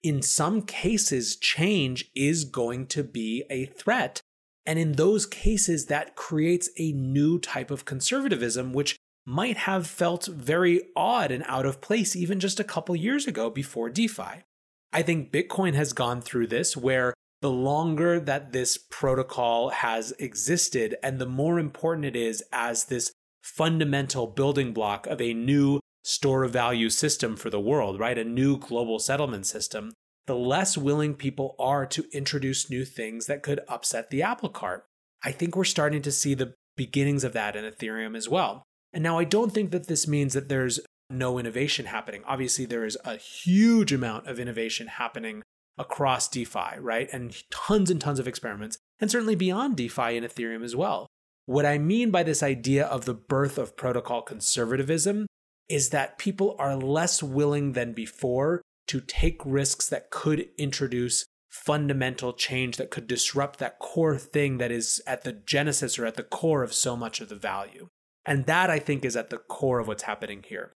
In 0.00 0.22
some 0.22 0.62
cases, 0.62 1.34
change 1.34 2.08
is 2.14 2.44
going 2.44 2.86
to 2.86 3.02
be 3.02 3.44
a 3.50 3.66
threat. 3.66 4.20
And 4.64 4.78
in 4.78 4.92
those 4.92 5.26
cases, 5.26 5.86
that 5.86 6.14
creates 6.14 6.70
a 6.78 6.92
new 6.92 7.40
type 7.40 7.72
of 7.72 7.84
conservatism, 7.84 8.72
which 8.72 8.96
might 9.26 9.56
have 9.56 9.84
felt 9.84 10.26
very 10.26 10.82
odd 10.94 11.32
and 11.32 11.42
out 11.48 11.66
of 11.66 11.80
place 11.80 12.14
even 12.14 12.38
just 12.38 12.60
a 12.60 12.64
couple 12.64 12.94
years 12.94 13.26
ago 13.26 13.50
before 13.50 13.90
DeFi. 13.90 14.44
I 14.92 15.02
think 15.02 15.32
Bitcoin 15.32 15.74
has 15.74 15.92
gone 15.92 16.20
through 16.20 16.46
this 16.46 16.76
where 16.76 17.12
the 17.42 17.50
longer 17.50 18.20
that 18.20 18.52
this 18.52 18.78
protocol 18.78 19.70
has 19.70 20.12
existed 20.20 20.96
and 21.02 21.18
the 21.18 21.26
more 21.26 21.58
important 21.58 22.06
it 22.06 22.16
is 22.16 22.42
as 22.52 22.84
this 22.84 23.12
fundamental 23.42 24.28
building 24.28 24.72
block 24.72 25.08
of 25.08 25.20
a 25.20 25.34
new 25.34 25.80
store 26.04 26.44
of 26.44 26.52
value 26.52 26.88
system 26.88 27.36
for 27.36 27.50
the 27.50 27.60
world, 27.60 27.98
right? 27.98 28.16
A 28.16 28.24
new 28.24 28.56
global 28.56 29.00
settlement 29.00 29.44
system, 29.44 29.92
the 30.26 30.36
less 30.36 30.78
willing 30.78 31.14
people 31.14 31.56
are 31.58 31.84
to 31.86 32.06
introduce 32.12 32.70
new 32.70 32.84
things 32.84 33.26
that 33.26 33.42
could 33.42 33.60
upset 33.68 34.10
the 34.10 34.22
apple 34.22 34.48
cart. 34.48 34.84
I 35.24 35.32
think 35.32 35.56
we're 35.56 35.64
starting 35.64 36.02
to 36.02 36.12
see 36.12 36.34
the 36.34 36.54
beginnings 36.76 37.24
of 37.24 37.32
that 37.32 37.56
in 37.56 37.64
Ethereum 37.64 38.16
as 38.16 38.28
well. 38.28 38.62
And 38.92 39.02
now 39.02 39.18
I 39.18 39.24
don't 39.24 39.52
think 39.52 39.72
that 39.72 39.88
this 39.88 40.06
means 40.06 40.34
that 40.34 40.48
there's 40.48 40.78
no 41.10 41.38
innovation 41.38 41.86
happening. 41.86 42.22
Obviously, 42.24 42.66
there 42.66 42.84
is 42.84 42.96
a 43.04 43.16
huge 43.16 43.92
amount 43.92 44.28
of 44.28 44.38
innovation 44.38 44.86
happening 44.86 45.42
across 45.78 46.28
DeFi, 46.28 46.78
right? 46.78 47.08
And 47.12 47.34
tons 47.50 47.90
and 47.90 48.00
tons 48.00 48.18
of 48.18 48.28
experiments, 48.28 48.78
and 49.00 49.10
certainly 49.10 49.34
beyond 49.34 49.76
DeFi 49.76 50.16
in 50.16 50.24
Ethereum 50.24 50.64
as 50.64 50.76
well. 50.76 51.06
What 51.46 51.66
I 51.66 51.78
mean 51.78 52.10
by 52.10 52.22
this 52.22 52.42
idea 52.42 52.86
of 52.86 53.04
the 53.04 53.14
birth 53.14 53.58
of 53.58 53.76
protocol 53.76 54.22
conservatism 54.22 55.26
is 55.68 55.90
that 55.90 56.18
people 56.18 56.54
are 56.58 56.76
less 56.76 57.22
willing 57.22 57.72
than 57.72 57.92
before 57.92 58.62
to 58.88 59.00
take 59.00 59.40
risks 59.44 59.88
that 59.88 60.10
could 60.10 60.48
introduce 60.58 61.24
fundamental 61.50 62.32
change 62.32 62.76
that 62.76 62.90
could 62.90 63.06
disrupt 63.06 63.58
that 63.58 63.78
core 63.78 64.16
thing 64.16 64.58
that 64.58 64.70
is 64.70 65.02
at 65.06 65.22
the 65.22 65.32
genesis 65.32 65.98
or 65.98 66.06
at 66.06 66.14
the 66.14 66.22
core 66.22 66.62
of 66.62 66.72
so 66.72 66.96
much 66.96 67.20
of 67.20 67.28
the 67.28 67.36
value. 67.36 67.88
And 68.24 68.46
that 68.46 68.70
I 68.70 68.78
think 68.78 69.04
is 69.04 69.16
at 69.16 69.30
the 69.30 69.38
core 69.38 69.78
of 69.78 69.88
what's 69.88 70.04
happening 70.04 70.44
here. 70.46 70.72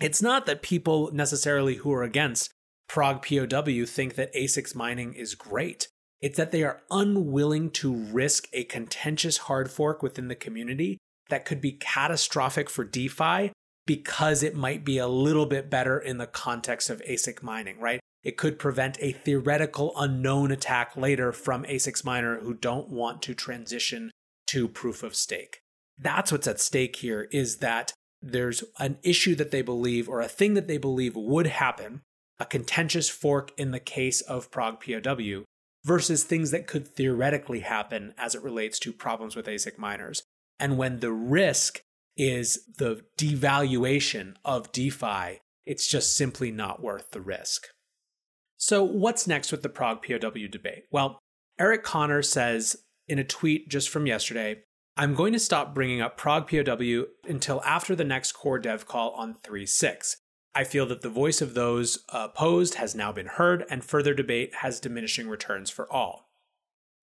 It's 0.00 0.22
not 0.22 0.46
that 0.46 0.62
people 0.62 1.10
necessarily 1.12 1.76
who 1.76 1.92
are 1.92 2.02
against 2.02 2.50
Prog 2.90 3.24
POW 3.24 3.86
think 3.86 4.16
that 4.16 4.34
ASICs 4.34 4.74
mining 4.74 5.14
is 5.14 5.36
great. 5.36 5.86
It's 6.20 6.36
that 6.36 6.50
they 6.50 6.64
are 6.64 6.82
unwilling 6.90 7.70
to 7.70 7.94
risk 7.94 8.48
a 8.52 8.64
contentious 8.64 9.36
hard 9.36 9.70
fork 9.70 10.02
within 10.02 10.26
the 10.26 10.34
community 10.34 10.98
that 11.28 11.44
could 11.44 11.60
be 11.60 11.70
catastrophic 11.70 12.68
for 12.68 12.82
DeFi 12.82 13.52
because 13.86 14.42
it 14.42 14.56
might 14.56 14.84
be 14.84 14.98
a 14.98 15.06
little 15.06 15.46
bit 15.46 15.70
better 15.70 16.00
in 16.00 16.18
the 16.18 16.26
context 16.26 16.90
of 16.90 17.00
ASIC 17.02 17.44
mining, 17.44 17.78
right? 17.78 18.00
It 18.24 18.36
could 18.36 18.58
prevent 18.58 18.98
a 19.00 19.12
theoretical 19.12 19.92
unknown 19.96 20.50
attack 20.50 20.96
later 20.96 21.30
from 21.30 21.62
ASICs 21.66 22.04
miner 22.04 22.40
who 22.40 22.54
don't 22.54 22.88
want 22.88 23.22
to 23.22 23.34
transition 23.34 24.10
to 24.48 24.66
proof 24.66 25.04
of 25.04 25.14
stake. 25.14 25.60
That's 25.96 26.32
what's 26.32 26.48
at 26.48 26.58
stake 26.58 26.96
here 26.96 27.28
is 27.30 27.58
that 27.58 27.92
there's 28.20 28.64
an 28.80 28.98
issue 29.04 29.36
that 29.36 29.52
they 29.52 29.62
believe 29.62 30.08
or 30.08 30.20
a 30.20 30.26
thing 30.26 30.54
that 30.54 30.66
they 30.66 30.76
believe 30.76 31.14
would 31.14 31.46
happen, 31.46 32.00
a 32.40 32.46
contentious 32.46 33.08
fork 33.08 33.52
in 33.56 33.70
the 33.70 33.78
case 33.78 34.22
of 34.22 34.50
Prog 34.50 34.82
POW, 34.84 35.44
versus 35.84 36.24
things 36.24 36.50
that 36.50 36.66
could 36.66 36.88
theoretically 36.88 37.60
happen 37.60 38.14
as 38.18 38.34
it 38.34 38.42
relates 38.42 38.78
to 38.80 38.92
problems 38.92 39.36
with 39.36 39.46
ASIC 39.46 39.78
miners. 39.78 40.22
And 40.58 40.76
when 40.76 41.00
the 41.00 41.12
risk 41.12 41.82
is 42.16 42.66
the 42.76 43.04
devaluation 43.16 44.34
of 44.44 44.72
DeFi, 44.72 45.40
it's 45.64 45.86
just 45.86 46.16
simply 46.16 46.50
not 46.50 46.82
worth 46.82 47.12
the 47.12 47.20
risk. 47.20 47.68
So, 48.56 48.82
what's 48.82 49.26
next 49.26 49.52
with 49.52 49.62
the 49.62 49.70
Prog 49.70 50.04
POW 50.06 50.48
debate? 50.50 50.84
Well, 50.90 51.18
Eric 51.58 51.82
Conner 51.82 52.22
says 52.22 52.76
in 53.08 53.18
a 53.18 53.24
tweet 53.24 53.68
just 53.68 53.88
from 53.88 54.06
yesterday 54.06 54.62
I'm 54.96 55.14
going 55.14 55.32
to 55.32 55.38
stop 55.38 55.74
bringing 55.74 56.02
up 56.02 56.18
Prog 56.18 56.50
POW 56.50 57.04
until 57.26 57.62
after 57.64 57.96
the 57.96 58.04
next 58.04 58.32
core 58.32 58.58
dev 58.58 58.86
call 58.86 59.12
on 59.12 59.36
3.6. 59.42 60.16
I 60.54 60.64
feel 60.64 60.86
that 60.86 61.02
the 61.02 61.08
voice 61.08 61.40
of 61.40 61.54
those 61.54 62.04
opposed 62.08 62.74
has 62.74 62.94
now 62.94 63.12
been 63.12 63.26
heard, 63.26 63.64
and 63.70 63.84
further 63.84 64.14
debate 64.14 64.56
has 64.56 64.80
diminishing 64.80 65.28
returns 65.28 65.70
for 65.70 65.90
all. 65.92 66.30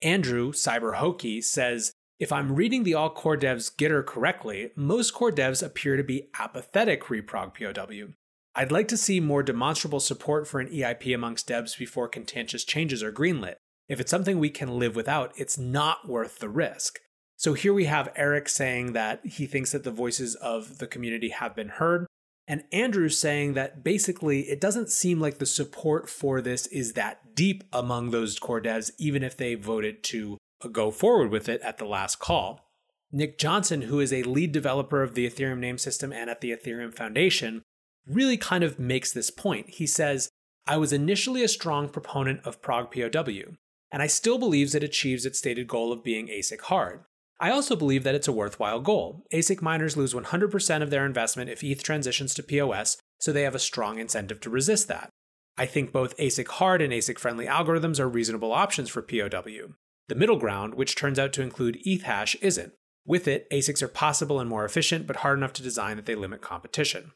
Andrew 0.01 0.51
Cyberhokey 0.51 1.43
says, 1.43 1.91
if 2.19 2.31
I'm 2.31 2.55
reading 2.55 2.83
the 2.83 2.95
all 2.95 3.11
core 3.11 3.37
devs 3.37 3.73
Gitter 3.73 4.03
correctly, 4.03 4.71
most 4.75 5.13
core 5.13 5.31
devs 5.31 5.63
appear 5.63 5.97
to 5.97 6.03
be 6.03 6.29
apathetic 6.39 7.09
re 7.09 7.21
Prog 7.21 7.57
POW. 7.57 8.13
I'd 8.55 8.71
like 8.71 8.87
to 8.87 8.97
see 8.97 9.19
more 9.19 9.43
demonstrable 9.43 9.99
support 9.99 10.47
for 10.47 10.59
an 10.59 10.69
EIP 10.69 11.13
amongst 11.13 11.47
devs 11.47 11.77
before 11.77 12.07
contentious 12.07 12.63
changes 12.63 13.03
are 13.03 13.11
greenlit. 13.11 13.55
If 13.87 13.99
it's 13.99 14.09
something 14.09 14.39
we 14.39 14.49
can 14.49 14.79
live 14.79 14.95
without, 14.95 15.31
it's 15.37 15.59
not 15.59 16.07
worth 16.07 16.39
the 16.39 16.49
risk. 16.49 16.99
So 17.35 17.53
here 17.53 17.71
we 17.71 17.85
have 17.85 18.11
Eric 18.15 18.49
saying 18.49 18.93
that 18.93 19.23
he 19.23 19.45
thinks 19.45 19.71
that 19.71 19.83
the 19.83 19.91
voices 19.91 20.33
of 20.33 20.79
the 20.79 20.87
community 20.87 21.29
have 21.29 21.55
been 21.55 21.69
heard. 21.69 22.06
And 22.47 22.63
Andrew 22.71 23.09
saying 23.09 23.53
that 23.53 23.83
basically 23.83 24.49
it 24.49 24.61
doesn't 24.61 24.89
seem 24.89 25.19
like 25.19 25.37
the 25.37 25.45
support 25.45 26.09
for 26.09 26.41
this 26.41 26.65
is 26.67 26.93
that 26.93 27.35
deep 27.35 27.65
among 27.73 28.11
those 28.11 28.39
core 28.39 28.61
devs, 28.61 28.91
even 28.97 29.21
if 29.21 29.35
they 29.35 29.55
voted 29.55 30.03
to 30.05 30.37
go 30.71 30.89
forward 30.89 31.29
with 31.29 31.49
it 31.49 31.61
at 31.61 31.77
the 31.77 31.85
last 31.85 32.19
call. 32.19 32.71
Nick 33.11 33.37
Johnson, 33.37 33.83
who 33.83 33.99
is 33.99 34.11
a 34.11 34.23
lead 34.23 34.51
developer 34.51 35.03
of 35.03 35.13
the 35.13 35.29
Ethereum 35.29 35.59
name 35.59 35.77
system 35.77 36.11
and 36.11 36.29
at 36.29 36.41
the 36.41 36.51
Ethereum 36.51 36.93
Foundation, 36.93 37.63
really 38.05 38.37
kind 38.37 38.63
of 38.63 38.79
makes 38.79 39.11
this 39.11 39.29
point. 39.29 39.69
He 39.69 39.87
says, 39.87 40.29
I 40.65 40.77
was 40.77 40.91
initially 40.91 41.43
a 41.43 41.47
strong 41.47 41.89
proponent 41.89 42.41
of 42.45 42.61
Prog 42.61 42.93
POW, 42.93 43.55
and 43.91 44.01
I 44.01 44.07
still 44.07 44.37
believes 44.37 44.75
it 44.75 44.83
achieves 44.83 45.25
its 45.25 45.39
stated 45.39 45.67
goal 45.67 45.91
of 45.93 46.03
being 46.03 46.27
ASIC 46.27 46.61
hard. 46.61 47.01
I 47.39 47.51
also 47.51 47.75
believe 47.75 48.03
that 48.03 48.15
it's 48.15 48.27
a 48.27 48.31
worthwhile 48.31 48.79
goal. 48.79 49.25
ASIC 49.31 49.61
miners 49.61 49.95
lose 49.95 50.13
100% 50.13 50.81
of 50.81 50.89
their 50.89 51.05
investment 51.05 51.49
if 51.49 51.63
ETH 51.63 51.83
transitions 51.83 52.33
to 52.33 52.43
POS, 52.43 52.97
so 53.19 53.31
they 53.31 53.43
have 53.43 53.55
a 53.55 53.59
strong 53.59 53.99
incentive 53.99 54.39
to 54.41 54.49
resist 54.49 54.87
that. 54.87 55.09
I 55.57 55.65
think 55.65 55.91
both 55.91 56.17
ASIC 56.17 56.47
hard 56.47 56.81
and 56.81 56.91
ASIC 56.91 57.19
friendly 57.19 57.45
algorithms 57.45 57.99
are 57.99 58.09
reasonable 58.09 58.51
options 58.51 58.89
for 58.89 59.01
POW. 59.01 59.73
The 60.07 60.15
middle 60.15 60.37
ground, 60.37 60.75
which 60.75 60.95
turns 60.95 61.19
out 61.19 61.33
to 61.33 61.41
include 61.41 61.83
Ethash, 61.85 62.35
isn't. 62.41 62.73
With 63.05 63.27
it, 63.27 63.49
ASICs 63.51 63.81
are 63.81 63.87
possible 63.87 64.39
and 64.39 64.49
more 64.49 64.65
efficient, 64.65 65.05
but 65.05 65.17
hard 65.17 65.37
enough 65.37 65.53
to 65.53 65.63
design 65.63 65.95
that 65.97 66.05
they 66.05 66.15
limit 66.15 66.41
competition. 66.41 67.11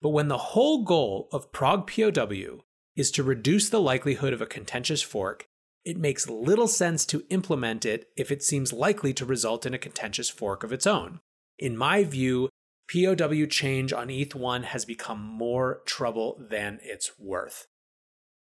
But 0.00 0.10
when 0.10 0.28
the 0.28 0.38
whole 0.38 0.84
goal 0.84 1.28
of 1.32 1.52
Prog 1.52 1.90
POW 1.90 2.62
is 2.94 3.10
to 3.12 3.22
reduce 3.22 3.68
the 3.68 3.80
likelihood 3.80 4.32
of 4.32 4.40
a 4.40 4.46
contentious 4.46 5.02
fork 5.02 5.48
it 5.86 5.96
makes 5.96 6.28
little 6.28 6.66
sense 6.66 7.06
to 7.06 7.24
implement 7.30 7.86
it 7.86 8.08
if 8.16 8.32
it 8.32 8.42
seems 8.42 8.72
likely 8.72 9.14
to 9.14 9.24
result 9.24 9.64
in 9.64 9.72
a 9.72 9.78
contentious 9.78 10.28
fork 10.28 10.64
of 10.64 10.72
its 10.72 10.84
own. 10.84 11.20
In 11.60 11.76
my 11.76 12.02
view, 12.02 12.48
POW 12.92 13.46
change 13.46 13.92
on 13.92 14.08
ETH1 14.08 14.64
has 14.64 14.84
become 14.84 15.20
more 15.20 15.82
trouble 15.86 16.44
than 16.50 16.80
it's 16.82 17.12
worth. 17.20 17.68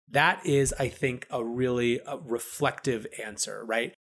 That 0.09 0.45
is, 0.45 0.73
I 0.79 0.87
think, 0.87 1.27
a 1.29 1.43
really 1.43 1.99
a 2.07 2.17
reflective 2.17 3.05
answer, 3.23 3.65
right? 3.65 3.93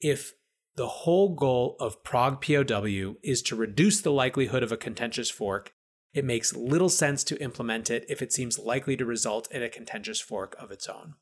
If 0.00 0.32
the 0.74 0.88
whole 0.88 1.36
goal 1.36 1.76
of 1.78 2.02
Prog 2.02 2.44
POW 2.44 3.16
is 3.22 3.40
to 3.42 3.56
reduce 3.56 4.00
the 4.00 4.12
likelihood 4.12 4.64
of 4.64 4.72
a 4.72 4.76
contentious 4.76 5.30
fork, 5.30 5.70
it 6.12 6.24
makes 6.24 6.56
little 6.56 6.88
sense 6.88 7.22
to 7.24 7.40
implement 7.40 7.88
it 7.88 8.04
if 8.08 8.20
it 8.20 8.32
seems 8.32 8.58
likely 8.58 8.96
to 8.96 9.04
result 9.04 9.48
in 9.52 9.62
a 9.62 9.68
contentious 9.68 10.20
fork 10.20 10.56
of 10.58 10.72
its 10.72 10.88
own. 10.88 11.14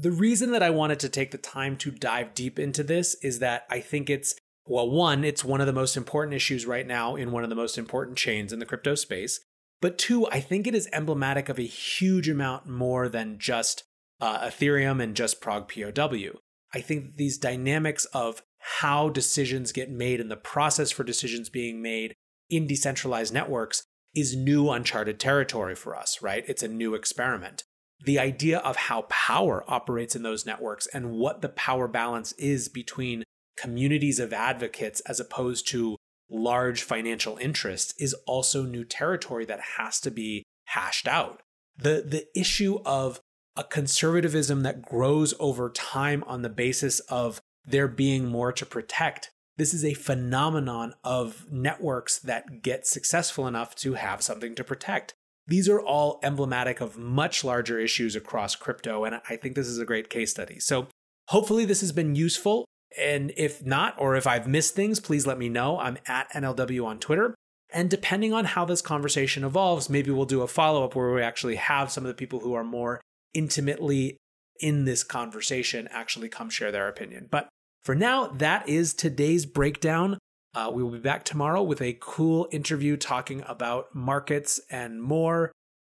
The 0.00 0.12
reason 0.12 0.52
that 0.52 0.62
I 0.62 0.70
wanted 0.70 1.00
to 1.00 1.08
take 1.08 1.32
the 1.32 1.38
time 1.38 1.76
to 1.78 1.90
dive 1.90 2.32
deep 2.32 2.56
into 2.56 2.84
this 2.84 3.16
is 3.16 3.40
that 3.40 3.64
I 3.68 3.80
think 3.80 4.08
it's, 4.08 4.36
well, 4.64 4.88
one, 4.88 5.24
it's 5.24 5.44
one 5.44 5.60
of 5.60 5.66
the 5.66 5.72
most 5.72 5.96
important 5.96 6.34
issues 6.34 6.66
right 6.66 6.86
now 6.86 7.16
in 7.16 7.32
one 7.32 7.42
of 7.42 7.50
the 7.50 7.56
most 7.56 7.76
important 7.76 8.16
chains 8.16 8.52
in 8.52 8.60
the 8.60 8.66
crypto 8.66 8.94
space. 8.94 9.40
But 9.80 9.98
two, 9.98 10.28
I 10.28 10.38
think 10.38 10.68
it 10.68 10.74
is 10.76 10.88
emblematic 10.92 11.48
of 11.48 11.58
a 11.58 11.62
huge 11.62 12.28
amount 12.28 12.68
more 12.68 13.08
than 13.08 13.40
just 13.40 13.82
uh, 14.20 14.46
Ethereum 14.46 15.02
and 15.02 15.16
just 15.16 15.40
Prog 15.40 15.68
POW. 15.68 16.38
I 16.72 16.80
think 16.80 17.16
these 17.16 17.36
dynamics 17.36 18.04
of 18.06 18.42
how 18.78 19.08
decisions 19.08 19.72
get 19.72 19.90
made 19.90 20.20
and 20.20 20.30
the 20.30 20.36
process 20.36 20.92
for 20.92 21.02
decisions 21.02 21.48
being 21.48 21.82
made 21.82 22.14
in 22.48 22.68
decentralized 22.68 23.34
networks 23.34 23.82
is 24.14 24.36
new 24.36 24.70
uncharted 24.70 25.18
territory 25.18 25.74
for 25.74 25.96
us, 25.96 26.22
right? 26.22 26.44
It's 26.46 26.62
a 26.62 26.68
new 26.68 26.94
experiment. 26.94 27.64
The 28.04 28.18
idea 28.18 28.58
of 28.58 28.76
how 28.76 29.02
power 29.02 29.64
operates 29.68 30.14
in 30.14 30.22
those 30.22 30.46
networks 30.46 30.86
and 30.86 31.12
what 31.12 31.42
the 31.42 31.48
power 31.48 31.88
balance 31.88 32.32
is 32.32 32.68
between 32.68 33.24
communities 33.56 34.20
of 34.20 34.32
advocates 34.32 35.00
as 35.00 35.18
opposed 35.18 35.66
to 35.68 35.96
large 36.30 36.82
financial 36.82 37.36
interests 37.38 37.94
is 37.98 38.14
also 38.26 38.62
new 38.62 38.84
territory 38.84 39.44
that 39.46 39.60
has 39.78 40.00
to 40.00 40.10
be 40.10 40.44
hashed 40.66 41.08
out. 41.08 41.42
The, 41.76 42.04
the 42.06 42.26
issue 42.38 42.80
of 42.84 43.20
a 43.56 43.64
conservatism 43.64 44.62
that 44.62 44.82
grows 44.82 45.34
over 45.40 45.70
time 45.70 46.22
on 46.26 46.42
the 46.42 46.48
basis 46.48 47.00
of 47.00 47.40
there 47.66 47.88
being 47.88 48.26
more 48.26 48.52
to 48.52 48.64
protect. 48.64 49.30
This 49.56 49.74
is 49.74 49.84
a 49.84 49.94
phenomenon 49.94 50.94
of 51.02 51.46
networks 51.50 52.18
that 52.20 52.62
get 52.62 52.86
successful 52.86 53.48
enough 53.48 53.74
to 53.76 53.94
have 53.94 54.22
something 54.22 54.54
to 54.54 54.62
protect. 54.62 55.14
These 55.48 55.68
are 55.68 55.80
all 55.80 56.20
emblematic 56.22 56.80
of 56.80 56.96
much 56.96 57.42
larger 57.42 57.80
issues 57.80 58.14
across 58.14 58.54
crypto, 58.54 59.04
and 59.04 59.20
I 59.28 59.36
think 59.36 59.54
this 59.56 59.66
is 59.66 59.78
a 59.78 59.86
great 59.86 60.10
case 60.10 60.30
study. 60.30 60.60
So, 60.60 60.88
hopefully, 61.28 61.64
this 61.64 61.80
has 61.80 61.92
been 61.92 62.14
useful. 62.14 62.66
And 62.98 63.32
if 63.36 63.64
not, 63.64 63.94
or 63.98 64.16
if 64.16 64.26
I've 64.26 64.46
missed 64.46 64.74
things, 64.74 64.98
please 65.00 65.26
let 65.26 65.38
me 65.38 65.48
know. 65.48 65.78
I'm 65.78 65.98
at 66.06 66.30
NLW 66.32 66.86
on 66.86 66.98
Twitter. 66.98 67.34
And 67.70 67.90
depending 67.90 68.32
on 68.32 68.46
how 68.46 68.64
this 68.64 68.80
conversation 68.80 69.44
evolves, 69.44 69.90
maybe 69.90 70.10
we'll 70.10 70.24
do 70.24 70.40
a 70.42 70.48
follow 70.48 70.84
up 70.84 70.94
where 70.94 71.12
we 71.12 71.22
actually 71.22 71.56
have 71.56 71.90
some 71.90 72.04
of 72.04 72.08
the 72.08 72.14
people 72.14 72.40
who 72.40 72.54
are 72.54 72.64
more 72.64 73.00
intimately 73.34 74.16
in 74.60 74.84
this 74.84 75.04
conversation 75.04 75.88
actually 75.90 76.28
come 76.28 76.48
share 76.48 76.72
their 76.72 76.88
opinion. 76.88 77.28
But 77.30 77.48
for 77.82 77.94
now, 77.94 78.28
that 78.28 78.68
is 78.68 78.94
today's 78.94 79.44
breakdown. 79.46 80.18
Uh, 80.54 80.70
we 80.72 80.82
will 80.82 80.90
be 80.90 80.98
back 80.98 81.24
tomorrow 81.24 81.62
with 81.62 81.80
a 81.80 81.96
cool 82.00 82.48
interview 82.50 82.96
talking 82.96 83.42
about 83.46 83.94
markets 83.94 84.60
and 84.70 85.02
more. 85.02 85.52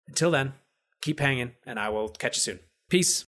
Until 0.08 0.32
then, 0.32 0.54
keep 1.02 1.20
hanging, 1.20 1.54
and 1.66 1.80
I 1.80 1.90
will 1.90 2.10
catch 2.10 2.38
you 2.38 2.42
soon. 2.42 2.60
Peace. 2.90 3.26